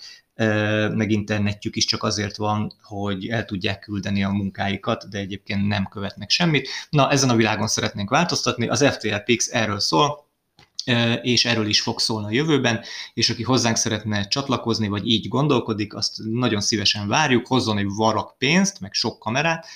meg 0.94 1.10
internetjük 1.10 1.76
is 1.76 1.84
csak 1.84 2.02
azért 2.02 2.36
van, 2.36 2.72
hogy 2.82 3.28
el 3.28 3.44
tudják 3.44 3.78
küldeni 3.78 4.24
a 4.24 4.30
munkáikat, 4.30 5.08
de 5.08 5.18
egyébként 5.18 5.66
nem 5.66 5.86
követnek 5.86 6.30
semmit. 6.30 6.68
Na, 6.90 7.10
ezen 7.10 7.30
a 7.30 7.36
világon 7.36 7.66
szeretnénk 7.66 8.10
változtatni, 8.10 8.68
az 8.68 8.84
FTL 8.92 9.16
Pix 9.24 9.48
erről 9.52 9.80
szól, 9.80 10.26
és 11.22 11.44
erről 11.44 11.66
is 11.66 11.80
fog 11.80 12.00
szólni 12.00 12.26
a 12.26 12.40
jövőben, 12.40 12.80
és 13.14 13.30
aki 13.30 13.42
hozzánk 13.42 13.76
szeretne 13.76 14.28
csatlakozni, 14.28 14.88
vagy 14.88 15.08
így 15.08 15.28
gondolkodik, 15.28 15.94
azt 15.94 16.16
nagyon 16.24 16.60
szívesen 16.60 17.08
várjuk, 17.08 17.46
hozzon 17.46 17.78
egy 17.78 17.88
varak 17.88 18.38
pénzt, 18.38 18.80
meg 18.80 18.92
sok 18.92 19.18
kamerát, 19.18 19.66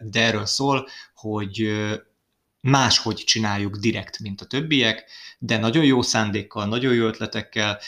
de 0.00 0.22
erről 0.22 0.46
szól, 0.46 0.88
hogy 1.14 1.70
máshogy 2.60 3.16
csináljuk 3.16 3.76
direkt, 3.76 4.18
mint 4.18 4.40
a 4.40 4.44
többiek, 4.44 5.04
de 5.38 5.58
nagyon 5.58 5.84
jó 5.84 6.02
szándékkal, 6.02 6.66
nagyon 6.66 6.94
jó 6.94 7.06
ötletekkel, 7.06 7.78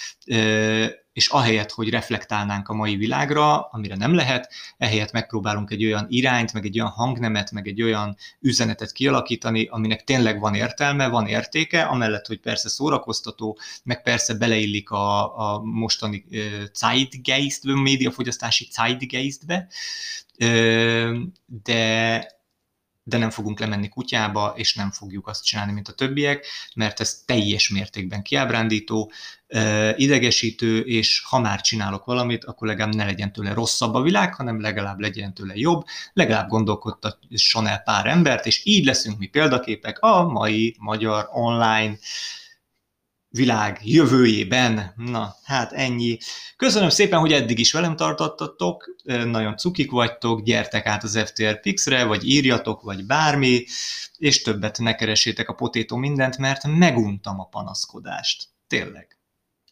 és 1.18 1.28
ahelyett, 1.28 1.70
hogy 1.70 1.90
reflektálnánk 1.90 2.68
a 2.68 2.74
mai 2.74 2.96
világra, 2.96 3.60
amire 3.60 3.96
nem 3.96 4.14
lehet, 4.14 4.52
ehelyett 4.76 5.12
megpróbálunk 5.12 5.70
egy 5.70 5.84
olyan 5.84 6.06
irányt, 6.08 6.52
meg 6.52 6.64
egy 6.64 6.80
olyan 6.80 6.90
hangnemet, 6.90 7.50
meg 7.50 7.68
egy 7.68 7.82
olyan 7.82 8.16
üzenetet 8.40 8.92
kialakítani, 8.92 9.66
aminek 9.66 10.04
tényleg 10.04 10.40
van 10.40 10.54
értelme, 10.54 11.08
van 11.08 11.26
értéke, 11.26 11.82
amellett, 11.82 12.26
hogy 12.26 12.40
persze 12.40 12.68
szórakoztató, 12.68 13.58
meg 13.84 14.02
persze 14.02 14.34
beleillik 14.34 14.90
a, 14.90 15.38
a 15.38 15.60
mostani 15.60 16.24
uh, 16.30 16.40
zeitgeistbe, 16.74 17.80
médiafogyasztási 17.80 18.68
zeitgeistbe, 18.70 19.68
uh, 20.38 21.16
de 21.46 22.37
de 23.08 23.18
nem 23.18 23.30
fogunk 23.30 23.60
lemenni 23.60 23.88
kutyába, 23.88 24.52
és 24.56 24.74
nem 24.74 24.90
fogjuk 24.90 25.26
azt 25.26 25.44
csinálni, 25.44 25.72
mint 25.72 25.88
a 25.88 25.92
többiek, 25.92 26.46
mert 26.74 27.00
ez 27.00 27.22
teljes 27.26 27.68
mértékben 27.68 28.22
kiábrándító, 28.22 29.12
idegesítő, 29.96 30.80
és 30.80 31.22
ha 31.24 31.38
már 31.38 31.60
csinálok 31.60 32.04
valamit, 32.04 32.44
akkor 32.44 32.68
legalább 32.68 32.94
ne 32.94 33.04
legyen 33.04 33.32
tőle 33.32 33.52
rosszabb 33.52 33.94
a 33.94 34.02
világ, 34.02 34.34
hanem 34.34 34.60
legalább 34.60 34.98
legyen 34.98 35.34
tőle 35.34 35.52
jobb, 35.56 35.84
legalább 36.12 36.48
gondolkodtasson 36.48 37.66
el 37.66 37.78
pár 37.78 38.06
embert, 38.06 38.46
és 38.46 38.60
így 38.64 38.84
leszünk 38.84 39.18
mi 39.18 39.26
példaképek 39.26 39.98
a 39.98 40.22
mai 40.28 40.76
magyar 40.78 41.28
online 41.32 41.98
világ 43.30 43.80
jövőjében. 43.82 44.92
Na, 44.96 45.34
hát 45.44 45.72
ennyi. 45.72 46.18
Köszönöm 46.56 46.88
szépen, 46.88 47.18
hogy 47.18 47.32
eddig 47.32 47.58
is 47.58 47.72
velem 47.72 47.96
tartottatok, 47.96 48.94
nagyon 49.04 49.56
cukik 49.56 49.90
vagytok, 49.90 50.42
gyertek 50.42 50.86
át 50.86 51.02
az 51.02 51.18
FTR 51.24 51.60
Pix-re, 51.60 52.04
vagy 52.04 52.28
írjatok, 52.28 52.82
vagy 52.82 53.06
bármi, 53.06 53.64
és 54.16 54.42
többet 54.42 54.78
ne 54.78 54.94
keresétek 54.94 55.48
a 55.48 55.54
potétó 55.54 55.96
mindent, 55.96 56.38
mert 56.38 56.66
meguntam 56.66 57.40
a 57.40 57.44
panaszkodást. 57.44 58.48
Tényleg. 58.66 59.18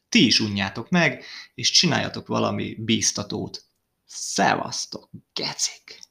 Ti 0.09 0.27
is 0.27 0.41
unjátok 0.41 0.89
meg, 0.89 1.25
és 1.55 1.71
csináljatok 1.71 2.27
valami 2.27 2.77
bíztatót. 2.79 3.65
Szevasztok, 4.07 5.11
gecik! 5.33 6.06